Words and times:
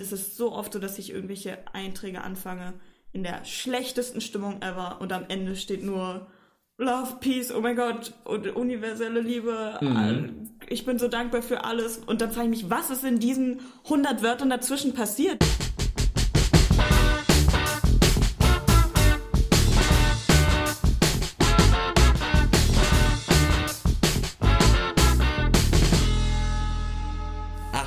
Es 0.00 0.12
ist 0.12 0.36
so 0.36 0.52
oft 0.52 0.72
so, 0.72 0.78
dass 0.78 0.98
ich 0.98 1.12
irgendwelche 1.12 1.58
Einträge 1.72 2.22
anfange 2.22 2.74
in 3.12 3.22
der 3.22 3.44
schlechtesten 3.44 4.20
Stimmung 4.20 4.60
ever 4.62 5.00
und 5.00 5.12
am 5.12 5.24
Ende 5.28 5.56
steht 5.56 5.82
nur 5.82 6.26
Love, 6.78 7.16
Peace, 7.20 7.54
oh 7.54 7.62
mein 7.62 7.74
Gott, 7.74 8.12
und 8.24 8.54
universelle 8.54 9.20
Liebe. 9.20 9.78
Mhm. 9.80 10.50
Ich 10.68 10.84
bin 10.84 10.98
so 10.98 11.08
dankbar 11.08 11.40
für 11.40 11.64
alles. 11.64 11.96
Und 11.96 12.20
dann 12.20 12.32
frage 12.32 12.50
ich 12.50 12.62
mich, 12.62 12.70
was 12.70 12.90
ist 12.90 13.02
in 13.02 13.18
diesen 13.18 13.60
100 13.84 14.22
Wörtern 14.22 14.50
dazwischen 14.50 14.92
passiert? 14.92 15.42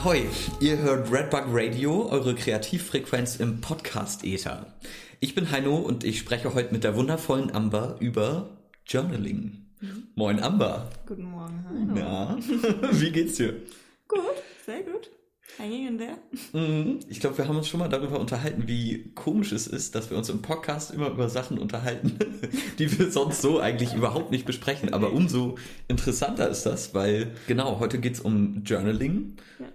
Ahoi, 0.10 0.26
ihr 0.60 0.80
hört 0.80 1.12
Redbug 1.12 1.44
Radio, 1.50 2.10
eure 2.10 2.34
Kreativfrequenz 2.34 3.36
im 3.36 3.62
Podcast-Ether. 3.62 4.66
Ich 5.20 5.36
bin 5.36 5.52
Heino 5.52 5.76
und 5.76 6.04
ich 6.04 6.18
spreche 6.18 6.56
heute 6.56 6.74
mit 6.74 6.84
der 6.84 6.96
wundervollen 6.96 7.54
Amber 7.54 7.96
über 8.00 8.58
Journaling. 8.88 9.68
Moin 10.16 10.42
Amber. 10.42 10.90
Guten 11.06 11.26
Morgen, 11.26 11.64
Heino. 11.70 11.96
Ja, 11.96 12.38
wie 12.92 13.12
geht's 13.12 13.36
dir? 13.36 13.54
Gut, 14.08 14.20
sehr 14.66 14.82
gut. 14.82 15.12
Hanging 15.60 15.88
in 15.88 15.98
there. 16.00 16.18
Mhm. 16.54 17.02
Ich 17.08 17.20
glaube, 17.20 17.38
wir 17.38 17.48
haben 17.48 17.58
uns 17.58 17.68
schon 17.68 17.80
mal 17.80 17.88
darüber 17.88 18.20
unterhalten, 18.20 18.64
wie 18.66 19.12
komisch 19.14 19.52
es 19.52 19.68
ist, 19.68 19.94
dass 19.94 20.10
wir 20.10 20.18
uns 20.18 20.30
im 20.30 20.42
Podcast 20.42 20.90
immer 20.90 21.10
über 21.10 21.30
Sachen 21.30 21.60
unterhalten, 21.60 22.18
die 22.80 22.98
wir 22.98 23.12
sonst 23.12 23.44
so 23.44 23.60
eigentlich 23.60 23.94
überhaupt 23.94 24.32
nicht 24.32 24.48
besprechen. 24.48 24.92
Aber 24.92 25.14
umso 25.14 25.60
interessanter 25.88 26.50
ist 26.50 26.66
das, 26.66 26.96
weil 26.96 27.36
genau, 27.46 27.80
heute 27.80 28.00
geht's 28.00 28.20
um 28.20 28.64
Journaling. 28.64 29.36
Ja. 29.60 29.68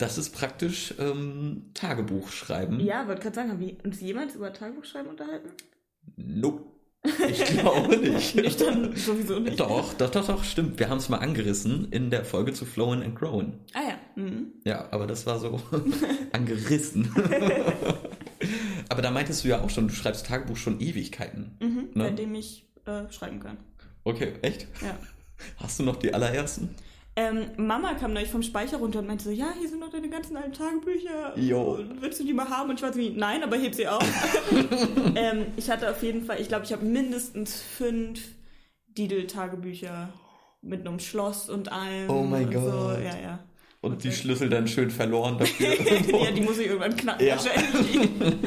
Das 0.00 0.16
ist 0.16 0.30
praktisch 0.30 0.94
ähm, 0.98 1.72
Tagebuch 1.74 2.30
schreiben. 2.30 2.80
Ja, 2.80 3.06
wollte 3.06 3.20
gerade 3.20 3.34
sagen, 3.34 3.50
haben 3.50 3.60
wir 3.60 3.76
uns 3.84 4.00
jemals 4.00 4.34
über 4.34 4.50
Tagebuchschreiben 4.50 5.10
unterhalten? 5.10 5.50
Nope. 6.16 6.64
Ich 7.28 7.44
glaube 7.44 7.98
nicht. 7.98 8.34
Ich 8.34 8.56
dann 8.56 8.96
sowieso 8.96 9.38
nicht. 9.38 9.60
Doch, 9.60 9.92
doch, 9.94 10.10
doch, 10.10 10.26
doch, 10.26 10.42
stimmt. 10.44 10.78
Wir 10.78 10.88
haben 10.88 10.98
es 10.98 11.10
mal 11.10 11.18
angerissen 11.18 11.92
in 11.92 12.10
der 12.10 12.24
Folge 12.24 12.54
zu 12.54 12.64
Flowing 12.64 13.02
and 13.02 13.14
Growing. 13.14 13.58
Ah 13.74 13.82
ja. 13.88 14.22
Mhm. 14.22 14.52
Ja, 14.64 14.88
aber 14.90 15.06
das 15.06 15.26
war 15.26 15.38
so 15.38 15.60
angerissen. 16.32 17.14
aber 18.88 19.02
da 19.02 19.10
meintest 19.10 19.44
du 19.44 19.48
ja 19.48 19.60
auch 19.60 19.70
schon, 19.70 19.88
du 19.88 19.94
schreibst 19.94 20.26
Tagebuch 20.26 20.56
schon 20.56 20.80
Ewigkeiten. 20.80 21.56
Mhm. 21.60 21.90
Ne? 21.92 22.04
Seitdem 22.04 22.34
ich 22.34 22.66
äh, 22.86 23.10
schreiben 23.12 23.40
kann. 23.40 23.58
Okay, 24.04 24.32
echt? 24.40 24.66
Ja. 24.82 24.98
Hast 25.56 25.78
du 25.78 25.82
noch 25.82 25.96
die 25.96 26.14
allerersten? 26.14 26.74
Ähm, 27.16 27.46
Mama 27.56 27.94
kam 27.94 28.12
neulich 28.12 28.30
vom 28.30 28.42
Speicher 28.42 28.76
runter 28.78 29.00
und 29.00 29.06
meinte 29.08 29.24
so, 29.24 29.30
ja, 29.30 29.52
hier 29.58 29.68
sind 29.68 29.80
noch 29.80 29.90
deine 29.90 30.08
ganzen 30.08 30.36
alten 30.36 30.52
Tagebücher. 30.52 31.36
Jo. 31.36 31.78
Willst 32.00 32.20
du 32.20 32.24
die 32.24 32.32
mal 32.32 32.48
haben? 32.48 32.70
Und 32.70 32.76
ich 32.76 32.82
war 32.82 32.92
so 32.92 32.98
wie, 32.98 33.10
nein, 33.10 33.42
aber 33.42 33.56
heb 33.56 33.74
sie 33.74 33.88
auf. 33.88 34.02
ähm, 35.16 35.46
ich 35.56 35.68
hatte 35.68 35.90
auf 35.90 36.02
jeden 36.02 36.24
Fall, 36.24 36.40
ich 36.40 36.48
glaube, 36.48 36.64
ich 36.64 36.72
habe 36.72 36.84
mindestens 36.84 37.60
fünf 37.60 38.20
Didel-Tagebücher 38.96 40.10
mit 40.62 40.86
einem 40.86 40.98
Schloss 41.00 41.48
und 41.50 41.72
allem. 41.72 42.08
Oh 42.10 42.22
mein 42.22 42.50
Gott. 42.50 42.64
So. 42.64 42.90
Ja, 43.02 43.18
ja. 43.20 43.38
Und 43.80 44.04
die 44.04 44.12
Schlüssel 44.12 44.48
dann 44.48 44.68
schön 44.68 44.90
verloren 44.90 45.38
dafür. 45.38 45.68
ja, 45.68 46.30
die 46.30 46.42
muss 46.42 46.58
ich 46.58 46.66
irgendwann 46.66 46.96
knacken 46.96 47.26
Ja. 47.26 47.36
wahrscheinlich. 47.36 48.08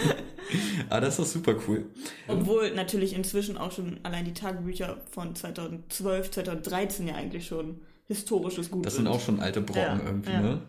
ah, 0.90 1.00
das 1.00 1.18
ist 1.18 1.20
doch 1.20 1.26
super 1.26 1.56
cool. 1.68 1.90
Obwohl 2.28 2.72
natürlich 2.72 3.14
inzwischen 3.14 3.58
auch 3.58 3.72
schon 3.72 4.00
allein 4.04 4.26
die 4.26 4.34
Tagebücher 4.34 5.02
von 5.12 5.36
2012, 5.36 6.32
2013 6.32 7.08
ja 7.08 7.16
eigentlich 7.16 7.48
schon 7.48 7.82
historisches 8.08 8.70
Gut 8.72 8.86
Das 8.86 8.96
sind 8.96 9.08
auch 9.08 9.20
schon 9.22 9.40
alte 9.40 9.62
Brocken 9.62 10.00
Ja, 10.00 10.06
irgendwie, 10.06 10.32
ja. 10.32 10.42
ne? 10.42 10.62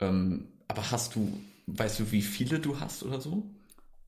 Ähm, 0.00 0.48
aber 0.68 0.90
hast 0.90 1.14
du, 1.14 1.40
weißt 1.66 2.00
du, 2.00 2.12
wie 2.12 2.22
viele 2.22 2.58
du 2.58 2.80
hast 2.80 3.02
oder 3.02 3.20
so? 3.20 3.42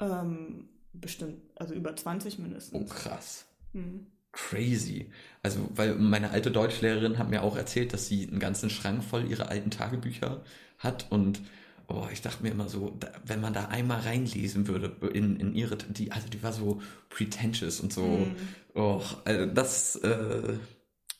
Ähm, 0.01 0.69
bestimmt, 0.93 1.37
also 1.57 1.75
über 1.75 1.95
20 1.95 2.39
mindestens. 2.39 2.81
Oh, 2.81 2.85
krass. 2.95 3.47
Hm. 3.73 4.07
Crazy. 4.33 5.11
Also, 5.43 5.69
weil 5.75 5.95
meine 5.97 6.31
alte 6.31 6.51
Deutschlehrerin 6.51 7.19
hat 7.19 7.29
mir 7.29 7.43
auch 7.43 7.57
erzählt, 7.57 7.93
dass 7.93 8.07
sie 8.07 8.27
einen 8.29 8.41
ganzen 8.41 8.71
Schrank 8.71 9.05
voll 9.05 9.31
ihrer 9.31 9.49
alten 9.51 9.71
Tagebücher 9.71 10.43
hat 10.79 11.07
und 11.11 11.43
oh, 11.89 12.07
ich 12.11 12.23
dachte 12.23 12.43
mir 12.43 12.51
immer 12.51 12.69
so, 12.71 12.97
da, 12.99 13.09
wenn 13.27 13.43
man 13.43 13.53
da 13.53 13.67
einmal 13.67 14.01
reinlesen 14.01 14.67
würde 14.69 14.97
in, 15.13 15.37
in 15.37 15.55
ihre, 15.55 15.77
die, 15.77 16.13
also 16.13 16.29
die 16.29 16.43
war 16.43 16.53
so 16.55 16.81
pretentious 17.11 17.81
und 17.81 17.93
so, 17.93 18.01
Mhm. 18.03 18.37
oh, 18.75 19.03
also 19.25 19.47
das, 19.53 19.97
äh, 19.97 20.55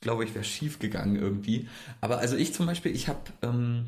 glaube 0.03 0.25
ich, 0.25 0.35
wäre 0.35 0.45
schief 0.45 0.79
gegangen 0.79 1.17
irgendwie. 1.17 1.69
Aber 2.01 2.19
also 2.19 2.37
ich 2.37 2.53
zum 2.53 2.67
Beispiel, 2.67 2.95
ich 2.95 3.09
habe 3.09 3.21
ähm, 3.41 3.87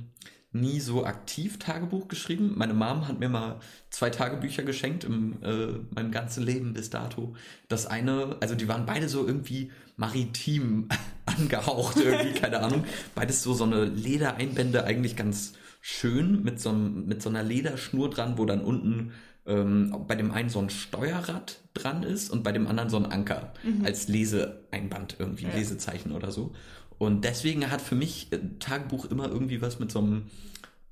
nie 0.55 0.81
so 0.81 1.05
aktiv 1.05 1.59
Tagebuch 1.59 2.09
geschrieben. 2.09 2.55
Meine 2.57 2.75
Mom 2.75 3.09
hat 3.09 3.19
mir 3.19 3.29
mal 3.29 3.61
zwei 3.91 4.09
Tagebücher 4.09 4.63
geschenkt 4.63 5.05
in 5.05 5.43
äh, 5.43 5.81
meinem 5.95 6.13
ganzen 6.13 6.45
Leben 6.45 6.73
bis 6.73 6.91
dato. 6.91 7.35
Das 7.69 7.87
eine, 7.87 8.37
also 8.41 8.55
die 8.55 8.69
waren 8.69 8.87
beide 8.87 9.09
so 9.09 9.27
irgendwie 9.27 9.73
maritim 9.97 10.89
angehaucht, 11.27 11.97
irgendwie, 11.97 12.33
keine 12.41 12.61
Ahnung. 12.61 12.85
Beides 13.15 13.43
so 13.43 13.53
so 13.53 13.65
eine 13.65 13.85
Ledereinbände, 13.85 14.85
eigentlich 14.85 15.17
ganz 15.17 15.55
schön, 15.81 16.43
mit 16.45 16.61
so, 16.61 16.73
mit 16.73 17.21
so 17.21 17.29
einer 17.29 17.43
Lederschnur 17.43 18.09
dran, 18.09 18.39
wo 18.39 18.47
dann 18.47 18.63
unten 18.63 19.13
ähm, 19.47 19.95
bei 20.07 20.15
dem 20.15 20.31
einen 20.31 20.49
so 20.49 20.59
ein 20.61 20.71
Steuerrad 20.71 21.61
dran 21.75 22.03
ist 22.03 22.31
und 22.31 22.43
bei 22.43 22.53
dem 22.53 22.67
anderen 22.67 22.89
so 22.91 22.97
ein 22.97 23.07
Anker 23.07 23.53
als 23.85 24.09
Leseeinband 24.09 25.17
irgendwie, 25.19 25.45
Ja. 25.45 25.55
Lesezeichen 25.55 26.13
oder 26.13 26.31
so. 26.33 26.53
Und 26.99 27.25
deswegen 27.25 27.71
hat 27.71 27.81
für 27.83 27.95
mich 27.97 28.29
äh, 28.33 28.39
Tagebuch 28.61 29.07
immer 29.07 29.29
irgendwie 29.29 29.61
was 29.61 29.79
mit 29.81 29.91
so 29.93 29.99
einem 29.99 30.31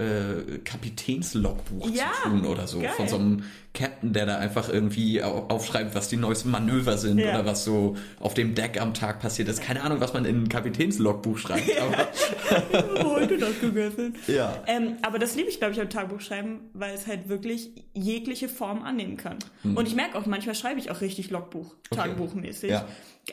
äh, 0.03 0.59
Kapitänslogbuch 0.65 1.89
Ja, 1.91 2.11
zu 2.23 2.29
tun 2.31 2.47
oder 2.47 2.67
so. 2.67 2.81
geil. 2.81 2.91
Von 2.97 3.09
so 3.09 3.17
einem 3.17 3.43
Captain, 3.75 4.13
der 4.13 4.27
da 4.27 4.37
einfach 4.37 4.69
irgendwie 4.69 5.23
au- 5.23 5.47
aufschreibt, 5.49 5.95
was 5.95 6.09
die 6.09 6.17
neuesten 6.19 6.51
Manöver 6.51 6.99
sind 6.99 7.19
Ja. 7.19 7.31
oder 7.31 7.47
was 7.47 7.65
so 7.65 7.97
auf 8.21 8.35
dem 8.35 8.55
Deck 8.55 8.81
am 8.81 8.93
Tag 8.93 9.21
passiert 9.21 9.49
ist. 9.49 9.63
Keine 9.63 9.83
Ahnung, 9.83 10.01
was 10.01 10.13
man 10.13 10.25
in 10.27 10.43
ein 10.45 10.49
Kapitänslogbuch 10.49 11.39
schreibt. 11.39 11.71
Aber, 11.81 13.05
Heute 13.05 13.39
das 13.39 13.59
gegessen. 13.61 14.15
ja. 14.27 14.63
Ähm, 14.67 14.97
aber 15.03 15.19
das 15.19 15.35
liebe 15.37 15.49
ich, 15.49 15.59
glaube 15.59 15.73
ich, 15.73 15.81
am 15.81 15.89
Tagebuchschreiben, 15.89 16.61
weil 16.75 16.95
es 16.95 17.07
halt 17.07 17.29
wirklich 17.29 17.71
jegliche 17.95 18.49
Form 18.49 18.83
annehmen 18.83 19.17
kann. 19.17 19.39
Und 19.65 19.87
ich 19.89 19.95
merke 19.95 20.19
auch, 20.19 20.27
manchmal 20.27 20.55
schreibe 20.55 20.79
ich 20.79 20.91
auch 20.91 21.01
richtig 21.01 21.31
Logbuch, 21.31 21.75
Tagebuchmäßig. 21.91 22.71
Ja. 22.71 22.87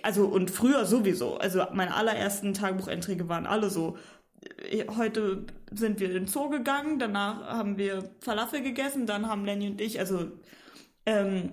Also 0.03 0.25
und 0.27 0.51
früher 0.51 0.85
sowieso. 0.85 1.37
Also 1.37 1.63
meine 1.73 1.95
allerersten 1.95 2.53
Tagebucheinträge 2.53 3.27
waren 3.27 3.45
alle 3.45 3.69
so. 3.69 3.97
Äh, 4.69 4.85
Heute 4.95 5.45
sind 5.71 5.99
wir 5.99 6.07
in 6.07 6.13
den 6.13 6.27
Zoo 6.27 6.49
gegangen, 6.49 6.99
danach 6.99 7.41
haben 7.47 7.77
wir 7.77 8.09
Falafel 8.21 8.61
gegessen, 8.61 9.05
dann 9.05 9.27
haben 9.27 9.45
Lenny 9.45 9.67
und 9.69 9.81
ich, 9.81 9.99
also 9.99 10.31
ähm, 11.05 11.51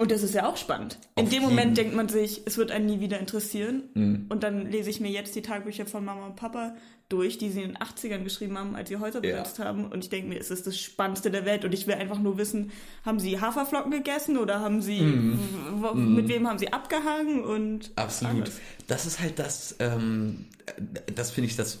und 0.00 0.12
das 0.12 0.22
ist 0.22 0.32
ja 0.32 0.48
auch 0.48 0.56
spannend. 0.56 0.96
In 1.16 1.24
Auf 1.24 1.30
dem 1.30 1.42
Moment 1.42 1.60
jeden. 1.60 1.74
denkt 1.74 1.96
man 1.96 2.08
sich, 2.08 2.42
es 2.46 2.56
wird 2.56 2.70
einen 2.70 2.86
nie 2.86 3.00
wieder 3.00 3.18
interessieren. 3.18 3.82
Mhm. 3.94 4.26
Und 4.28 4.44
dann 4.44 4.70
lese 4.70 4.90
ich 4.90 5.00
mir 5.00 5.10
jetzt 5.10 5.34
die 5.34 5.42
Tagebücher 5.42 5.86
von 5.86 6.04
Mama 6.04 6.24
und 6.26 6.36
Papa 6.36 6.76
durch, 7.08 7.36
die 7.36 7.50
sie 7.50 7.62
in 7.62 7.70
den 7.72 7.78
80ern 7.78 8.22
geschrieben 8.22 8.56
haben, 8.56 8.76
als 8.76 8.88
sie 8.90 8.98
Häuser 8.98 9.24
Ja. 9.24 9.38
besetzt 9.40 9.58
haben. 9.58 9.86
Und 9.90 10.04
ich 10.04 10.08
denke 10.10 10.28
mir, 10.28 10.38
es 10.38 10.52
ist 10.52 10.68
das 10.68 10.78
Spannendste 10.78 11.32
der 11.32 11.44
Welt. 11.46 11.64
Und 11.64 11.72
ich 11.74 11.88
will 11.88 11.94
einfach 11.94 12.20
nur 12.20 12.38
wissen, 12.38 12.70
haben 13.04 13.18
sie 13.18 13.40
Haferflocken 13.40 13.90
gegessen 13.90 14.38
oder 14.38 14.60
haben 14.60 14.82
sie, 14.82 15.00
Mhm. 15.00 15.40
w- 15.82 15.94
mit 15.96 16.28
wem 16.28 16.46
haben 16.46 16.60
sie 16.60 16.72
abgehangen 16.72 17.42
und 17.42 17.90
Absolut. 17.96 18.42
alles. 18.42 18.60
Das 18.86 19.04
ist 19.04 19.18
halt 19.18 19.40
das, 19.40 19.74
ähm, 19.80 20.44
das 21.12 21.32
finde 21.32 21.48
ich 21.50 21.56
das 21.56 21.80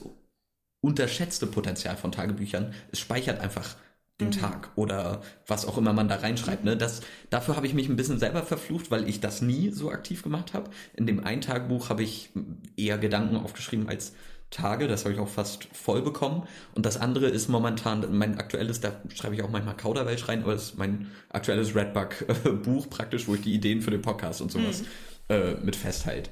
unterschätzte 0.80 1.46
Potenzial 1.46 1.96
von 1.96 2.12
Tagebüchern. 2.12 2.72
Es 2.92 3.00
speichert 3.00 3.40
einfach 3.40 3.76
den 4.20 4.32
Tag 4.32 4.70
oder 4.74 5.22
was 5.46 5.64
auch 5.64 5.78
immer 5.78 5.92
man 5.92 6.08
da 6.08 6.16
reinschreibt. 6.16 6.64
Ne? 6.64 6.76
Das, 6.76 7.02
dafür 7.30 7.54
habe 7.54 7.66
ich 7.66 7.74
mich 7.74 7.88
ein 7.88 7.96
bisschen 7.96 8.18
selber 8.18 8.42
verflucht, 8.42 8.90
weil 8.90 9.08
ich 9.08 9.20
das 9.20 9.42
nie 9.42 9.70
so 9.70 9.90
aktiv 9.90 10.22
gemacht 10.22 10.54
habe. 10.54 10.70
In 10.94 11.06
dem 11.06 11.24
einen 11.24 11.40
Tagebuch 11.40 11.88
habe 11.88 12.02
ich 12.02 12.30
eher 12.76 12.98
Gedanken 12.98 13.36
aufgeschrieben 13.36 13.88
als 13.88 14.14
Tage. 14.50 14.88
Das 14.88 15.04
habe 15.04 15.14
ich 15.14 15.20
auch 15.20 15.28
fast 15.28 15.68
voll 15.72 16.02
bekommen. 16.02 16.48
Und 16.74 16.84
das 16.84 16.96
andere 16.96 17.28
ist 17.28 17.48
momentan 17.48 18.16
mein 18.16 18.38
aktuelles, 18.38 18.80
da 18.80 19.00
schreibe 19.14 19.36
ich 19.36 19.42
auch 19.42 19.50
manchmal 19.50 19.76
Kauderwelsch 19.76 20.26
rein, 20.26 20.42
aber 20.42 20.54
das 20.54 20.70
ist 20.70 20.78
mein 20.78 21.08
aktuelles 21.28 21.76
Redbug-Buch 21.76 22.90
praktisch, 22.90 23.28
wo 23.28 23.34
ich 23.36 23.42
die 23.42 23.54
Ideen 23.54 23.82
für 23.82 23.92
den 23.92 24.02
Podcast 24.02 24.40
und 24.40 24.50
sowas 24.50 24.82
äh, 25.28 25.54
mit 25.62 25.76
festhalte. 25.76 26.30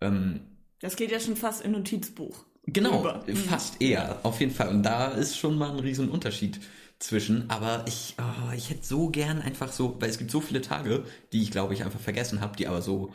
Ähm, 0.00 0.40
Das 0.80 0.96
geht 0.96 1.10
ja 1.10 1.20
schon 1.20 1.36
fast 1.36 1.62
in 1.62 1.72
Notizbuch. 1.72 2.46
Genau, 2.66 3.16
Über. 3.24 3.24
fast 3.34 3.80
eher, 3.80 4.18
auf 4.24 4.40
jeden 4.40 4.52
Fall. 4.52 4.68
Und 4.70 4.82
da 4.82 5.08
ist 5.08 5.36
schon 5.38 5.56
mal 5.56 5.70
ein 5.70 5.78
riesen 5.80 6.08
Unterschied 6.10 6.60
zwischen. 6.98 7.48
Aber 7.48 7.84
ich, 7.86 8.16
oh, 8.18 8.52
ich 8.54 8.70
hätte 8.70 8.84
so 8.84 9.08
gern 9.10 9.40
einfach 9.40 9.72
so, 9.72 9.96
weil 10.00 10.10
es 10.10 10.18
gibt 10.18 10.30
so 10.32 10.40
viele 10.40 10.60
Tage, 10.62 11.04
die 11.32 11.42
ich 11.42 11.50
glaube 11.52 11.74
ich 11.74 11.84
einfach 11.84 12.00
vergessen 12.00 12.40
habe, 12.40 12.56
die 12.56 12.66
aber 12.66 12.82
so 12.82 13.12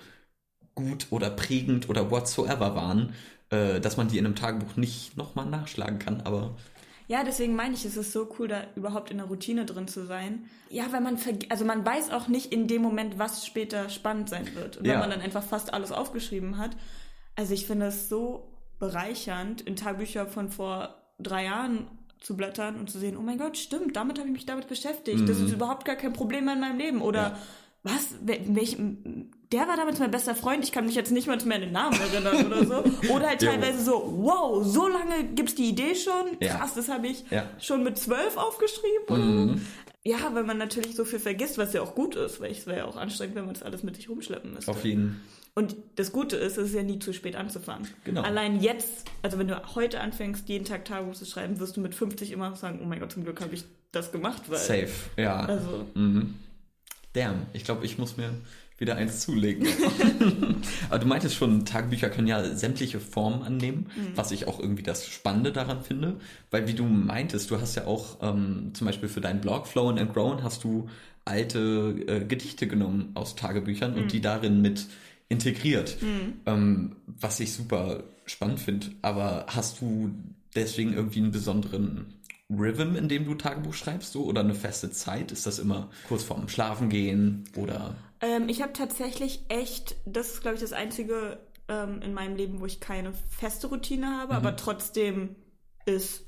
gut 0.75 1.07
oder 1.11 1.29
prägend 1.31 1.89
oder 1.89 2.11
whatsoever 2.11 2.75
waren, 2.75 3.15
äh, 3.49 3.81
dass 3.81 3.97
man 3.97 4.07
die 4.09 4.17
in 4.19 4.25
einem 4.25 4.35
Tagebuch 4.35 4.77
nicht 4.77 5.17
nochmal 5.17 5.47
nachschlagen 5.47 5.99
kann. 5.99 6.21
Aber 6.21 6.55
Ja, 7.07 7.23
deswegen 7.23 7.55
meine 7.55 7.73
ich, 7.75 7.83
es 7.85 7.97
ist 7.97 8.11
so 8.13 8.29
cool, 8.39 8.47
da 8.47 8.63
überhaupt 8.75 9.11
in 9.11 9.17
der 9.17 9.25
Routine 9.27 9.65
drin 9.65 9.87
zu 9.87 10.05
sein. 10.05 10.45
Ja, 10.69 10.91
weil 10.91 11.01
man 11.01 11.17
also 11.49 11.65
man 11.65 11.85
weiß 11.85 12.11
auch 12.11 12.27
nicht 12.27 12.53
in 12.53 12.67
dem 12.67 12.81
Moment, 12.81 13.19
was 13.19 13.45
später 13.45 13.89
spannend 13.89 14.29
sein 14.29 14.55
wird. 14.55 14.77
Und 14.77 14.85
Ja. 14.85 14.93
wenn 14.93 14.99
man 14.99 15.09
dann 15.09 15.21
einfach 15.21 15.43
fast 15.43 15.73
alles 15.73 15.91
aufgeschrieben 15.91 16.57
hat. 16.57 16.77
Also 17.35 17.53
ich 17.53 17.65
finde 17.65 17.87
es 17.87 18.09
so 18.09 18.50
bereichernd, 18.81 19.61
in 19.61 19.77
Tagebücher 19.77 20.25
von 20.27 20.49
vor 20.49 20.95
drei 21.19 21.45
Jahren 21.45 21.87
zu 22.19 22.35
blättern 22.35 22.75
und 22.75 22.89
zu 22.89 22.99
sehen, 22.99 23.15
oh 23.17 23.21
mein 23.21 23.37
Gott, 23.37 23.57
stimmt, 23.57 23.95
damit 23.95 24.19
habe 24.19 24.27
ich 24.27 24.33
mich 24.33 24.45
damit 24.45 24.67
beschäftigt. 24.67 25.27
Das 25.29 25.39
ist 25.39 25.53
überhaupt 25.53 25.85
gar 25.85 25.95
kein 25.95 26.11
Problem 26.13 26.45
mehr 26.45 26.55
in 26.55 26.59
meinem 26.59 26.77
Leben. 26.77 27.01
Oder 27.01 27.29
Mhm. 27.29 27.35
Ja. 27.35 27.41
was? 27.83 28.15
Wel- 28.25 28.55
Welch, 28.55 28.77
der 29.51 29.67
war 29.67 29.75
damals 29.77 29.97
mein 29.99 30.11
bester 30.11 30.35
Freund, 30.35 30.63
ich 30.63 30.71
kann 30.71 30.85
mich 30.85 30.95
jetzt 30.95 31.11
nicht 31.11 31.27
mal 31.27 31.37
mehr 31.45 31.55
an 31.55 31.61
den 31.61 31.71
Namen 31.71 31.99
erinnern 31.99 32.45
oder 32.45 32.65
so. 32.65 32.83
Oder 33.13 33.27
halt 33.29 33.41
teilweise 33.41 33.83
so, 33.83 34.13
wow, 34.17 34.63
so 34.65 34.87
lange 34.87 35.23
gibt's 35.33 35.55
die 35.55 35.69
Idee 35.69 35.95
schon. 35.95 36.37
Ja. 36.39 36.57
Krass, 36.57 36.73
das 36.75 36.89
habe 36.89 37.07
ich 37.07 37.23
Ja. 37.31 37.45
schon 37.59 37.83
mit 37.83 37.97
zwölf 37.97 38.37
aufgeschrieben. 38.37 39.45
Mhm. 39.53 39.61
Ja, 40.03 40.17
weil 40.33 40.43
man 40.43 40.57
natürlich 40.57 40.95
so 40.95 41.05
viel 41.05 41.19
vergisst, 41.19 41.57
was 41.59 41.73
ja 41.73 41.81
auch 41.81 41.93
gut 41.95 42.15
ist, 42.15 42.39
weil 42.41 42.51
es 42.51 42.65
wäre 42.67 42.79
ja 42.79 42.85
auch 42.85 42.97
anstrengend, 42.97 43.35
wenn 43.35 43.45
man 43.45 43.53
das 43.53 43.61
alles 43.63 43.83
mit 43.83 43.95
sich 43.95 44.09
rumschleppen 44.09 44.53
müsste. 44.53 44.71
Auf 44.71 44.83
jeden 44.85 45.21
Und 45.53 45.75
das 45.95 46.11
Gute 46.13 46.37
ist, 46.37 46.57
es 46.57 46.69
ist 46.69 46.75
ja 46.75 46.83
nie 46.83 46.99
zu 46.99 47.13
spät 47.13 47.35
anzufangen. 47.35 47.87
Genau. 48.05 48.21
Allein 48.21 48.61
jetzt, 48.61 49.05
also 49.21 49.37
wenn 49.37 49.49
du 49.49 49.61
heute 49.75 49.99
anfängst, 49.99 50.47
jeden 50.47 50.63
Tag 50.63 50.85
Tagebuch 50.85 51.13
zu 51.13 51.25
schreiben, 51.25 51.59
wirst 51.59 51.75
du 51.75 51.81
mit 51.81 51.93
50 51.93 52.31
immer 52.31 52.55
sagen, 52.55 52.79
oh 52.81 52.85
mein 52.85 52.99
Gott, 52.99 53.11
zum 53.11 53.23
Glück 53.23 53.41
habe 53.41 53.53
ich 53.53 53.65
das 53.91 54.11
gemacht, 54.11 54.43
weil. 54.47 54.57
Safe, 54.57 54.89
ja. 55.17 55.45
Also, 55.45 55.85
Mhm. 55.93 56.35
Damn, 57.13 57.45
ich 57.51 57.65
glaube, 57.65 57.85
ich 57.85 57.97
muss 57.97 58.15
mir 58.15 58.33
wieder 58.77 58.95
eins 58.95 59.19
zulegen. 59.19 59.67
Aber 60.89 60.97
du 60.99 61.05
meintest 61.07 61.35
schon, 61.35 61.65
Tagebücher 61.65 62.09
können 62.09 62.27
ja 62.27 62.43
sämtliche 62.55 62.99
Formen 63.01 63.43
annehmen, 63.43 63.91
was 64.15 64.31
ich 64.31 64.47
auch 64.47 64.59
irgendwie 64.59 64.81
das 64.81 65.05
Spannende 65.05 65.51
daran 65.51 65.83
finde. 65.83 66.15
Weil 66.49 66.67
wie 66.67 66.73
du 66.73 66.85
meintest, 66.85 67.51
du 67.51 67.59
hast 67.59 67.75
ja 67.75 67.85
auch 67.85 68.17
ähm, 68.21 68.71
zum 68.73 68.87
Beispiel 68.87 69.09
für 69.09 69.21
deinen 69.21 69.41
Blog 69.41 69.67
Flow 69.67 69.89
and 69.89 70.13
Grown 70.13 70.41
hast 70.41 70.63
du 70.63 70.89
alte 71.25 71.95
äh, 72.07 72.25
Gedichte 72.25 72.65
genommen 72.65 73.11
aus 73.13 73.35
Tagebüchern 73.35 73.93
und 73.93 74.11
die 74.13 74.21
darin 74.21 74.61
mit 74.61 74.87
integriert. 75.31 75.97
Ähm, 76.45 76.95
was 77.07 77.39
ich 77.39 77.53
super 77.53 78.03
spannend 78.25 78.59
finde. 78.59 78.87
Aber 79.01 79.45
hast 79.47 79.81
du 79.81 80.11
deswegen 80.55 80.93
irgendwie 80.93 81.19
einen 81.19 81.31
besonderen 81.31 82.13
Rhythm, 82.49 82.95
in 82.95 83.07
dem 83.07 83.25
du 83.25 83.35
Tagebuch 83.35 83.73
schreibst, 83.73 84.11
so 84.11 84.25
oder 84.25 84.41
eine 84.41 84.53
feste 84.55 84.91
Zeit? 84.91 85.31
Ist 85.31 85.45
das 85.45 85.59
immer 85.59 85.89
kurz 86.07 86.23
vorm 86.23 86.47
Schlafengehen 86.49 87.45
oder? 87.55 87.95
ähm, 88.21 88.49
ich 88.49 88.61
habe 88.61 88.73
tatsächlich 88.73 89.45
echt, 89.49 89.95
das 90.05 90.31
ist 90.33 90.41
glaube 90.41 90.55
ich 90.55 90.61
das 90.61 90.73
Einzige 90.73 91.39
ähm, 91.67 92.01
in 92.01 92.13
meinem 92.13 92.35
Leben, 92.35 92.59
wo 92.59 92.65
ich 92.65 92.79
keine 92.79 93.13
feste 93.13 93.67
Routine 93.67 94.05
Mhm. 94.05 94.11
habe, 94.19 94.33
aber 94.35 94.55
trotzdem 94.57 95.35
ist, 95.85 96.25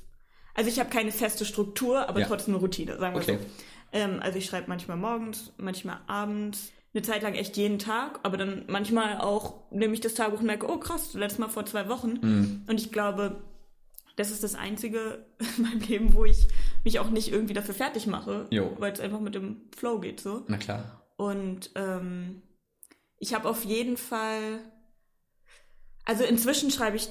also 0.54 0.70
ich 0.70 0.80
habe 0.80 0.90
keine 0.90 1.12
feste 1.12 1.44
Struktur, 1.44 2.08
aber 2.08 2.20
Ja. 2.20 2.26
trotzdem 2.26 2.54
eine 2.54 2.60
Routine, 2.62 2.98
sagen 2.98 3.14
wir 3.16 3.22
Okay. 3.22 3.38
so. 3.38 3.46
Ähm, 3.92 4.18
also 4.20 4.38
ich 4.38 4.46
schreibe 4.46 4.68
manchmal 4.68 4.96
morgens, 4.96 5.52
manchmal 5.58 5.98
abends, 6.08 6.72
eine 6.94 7.02
Zeit 7.02 7.22
lang 7.22 7.34
echt 7.34 7.56
jeden 7.56 7.78
Tag, 7.78 8.20
aber 8.22 8.36
dann 8.36 8.64
manchmal 8.68 9.18
auch 9.18 9.70
nehme 9.70 9.94
ich 9.94 10.00
das 10.00 10.14
Tagebuch 10.14 10.40
und 10.40 10.46
merke, 10.46 10.68
oh 10.70 10.78
krass, 10.78 11.14
letztes 11.14 11.40
Mal 11.40 11.48
vor 11.48 11.66
zwei 11.66 11.88
Wochen. 11.88 12.18
Mhm. 12.22 12.62
Und 12.68 12.80
ich 12.80 12.92
glaube, 12.92 13.42
das 14.16 14.30
ist 14.30 14.44
das 14.44 14.54
Einzige 14.54 15.26
in 15.56 15.62
meinem 15.62 15.80
Leben, 15.80 16.14
wo 16.14 16.24
ich 16.24 16.46
mich 16.84 17.00
auch 17.00 17.10
nicht 17.10 17.32
irgendwie 17.32 17.54
dafür 17.54 17.74
fertig 17.74 18.06
mache, 18.06 18.46
weil 18.78 18.92
es 18.92 19.00
einfach 19.00 19.20
mit 19.20 19.34
dem 19.34 19.62
Flow 19.76 19.98
geht 19.98 20.20
so. 20.20 20.44
Na 20.46 20.56
klar. 20.56 21.02
Und 21.16 21.70
ähm, 21.74 22.42
ich 23.18 23.34
habe 23.34 23.48
auf 23.48 23.64
jeden 23.64 23.96
Fall, 23.96 24.60
also 26.04 26.24
inzwischen 26.24 26.70
schreibe 26.70 26.96
ich 26.96 27.08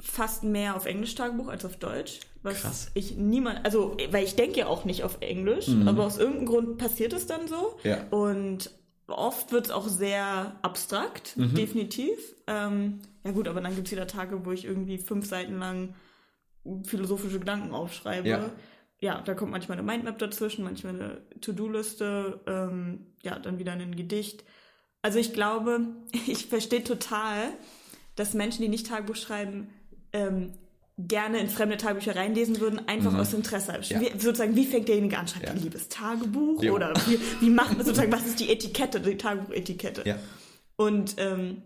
fast 0.00 0.42
mehr 0.42 0.76
auf 0.76 0.86
Englisch 0.86 1.14
Tagebuch 1.14 1.48
als 1.48 1.64
auf 1.64 1.76
Deutsch. 1.76 2.20
Was 2.42 2.62
Krass. 2.62 2.90
ich 2.94 3.16
niemand, 3.16 3.64
also 3.64 3.96
weil 4.10 4.24
ich 4.24 4.36
denke 4.36 4.60
ja 4.60 4.66
auch 4.68 4.84
nicht 4.84 5.02
auf 5.02 5.18
Englisch, 5.20 5.68
aber 5.84 6.06
aus 6.06 6.16
irgendeinem 6.16 6.46
Grund 6.46 6.78
passiert 6.78 7.12
es 7.12 7.26
dann 7.26 7.48
so. 7.48 7.76
Ja. 7.82 8.06
Und 8.10 8.70
oft 9.08 9.52
wird 9.52 9.66
es 9.66 9.70
auch 9.70 9.88
sehr 9.88 10.56
abstrakt, 10.62 11.34
definitiv. 11.36 12.18
Ähm, 12.46 13.00
ja 13.24 13.32
gut, 13.32 13.48
aber 13.48 13.60
dann 13.60 13.74
gibt 13.74 13.88
es 13.88 13.92
wieder 13.92 14.06
Tage, 14.06 14.44
wo 14.44 14.52
ich 14.52 14.64
irgendwie 14.64 14.98
fünf 14.98 15.26
Seiten 15.26 15.58
lang 15.58 15.94
philosophische 16.84 17.38
Gedanken 17.38 17.72
aufschreibe. 17.72 18.28
Ja. 18.28 18.50
Ja, 18.98 19.20
da 19.20 19.34
kommt 19.34 19.52
manchmal 19.52 19.78
eine 19.78 19.86
Mindmap 19.86 20.18
dazwischen, 20.18 20.64
manchmal 20.64 20.94
eine 20.94 21.40
To-Do-Liste, 21.40 22.40
ähm, 22.46 23.06
ja, 23.22 23.38
dann 23.38 23.58
wieder 23.58 23.72
ein 23.72 23.94
Gedicht. 23.94 24.42
Also 25.02 25.18
ich 25.18 25.34
glaube, 25.34 25.80
ich 26.26 26.46
verstehe 26.46 26.82
total, 26.82 27.52
dass 28.14 28.32
Menschen, 28.32 28.62
die 28.62 28.68
nicht 28.68 28.86
Tagebuch 28.86 29.16
schreiben, 29.16 29.68
ähm, 30.12 30.54
gerne 30.98 31.38
in 31.38 31.50
fremde 31.50 31.76
Tagebücher 31.76 32.16
reinlesen 32.16 32.58
würden, 32.58 32.88
einfach 32.88 33.14
aus 33.14 33.34
Interesse. 33.34 33.72
Mhm. 33.72 33.82
Ja. 33.84 34.00
Wie, 34.00 34.10
sozusagen, 34.18 34.56
wie 34.56 34.64
fängt 34.66 34.88
derjenige 34.88 35.18
an? 35.18 35.28
Schreibt 35.28 35.44
Ja. 35.46 35.50
ein 35.52 35.62
liebes 35.62 35.88
Tagebuch? 35.88 36.62
Jo. 36.62 36.74
Oder 36.74 36.94
wie, 37.06 37.18
wie 37.40 37.50
macht 37.50 37.76
man 37.76 37.84
sozusagen, 37.84 38.12
was 38.12 38.26
ist 38.26 38.40
die 38.40 38.50
Etikette, 38.50 39.00
die 39.00 39.16
Tagebuchetikette? 39.18 40.02
Ja. 40.06 40.18
Und 40.76 41.16
ähm, 41.18 41.62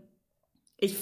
ich 0.79 0.97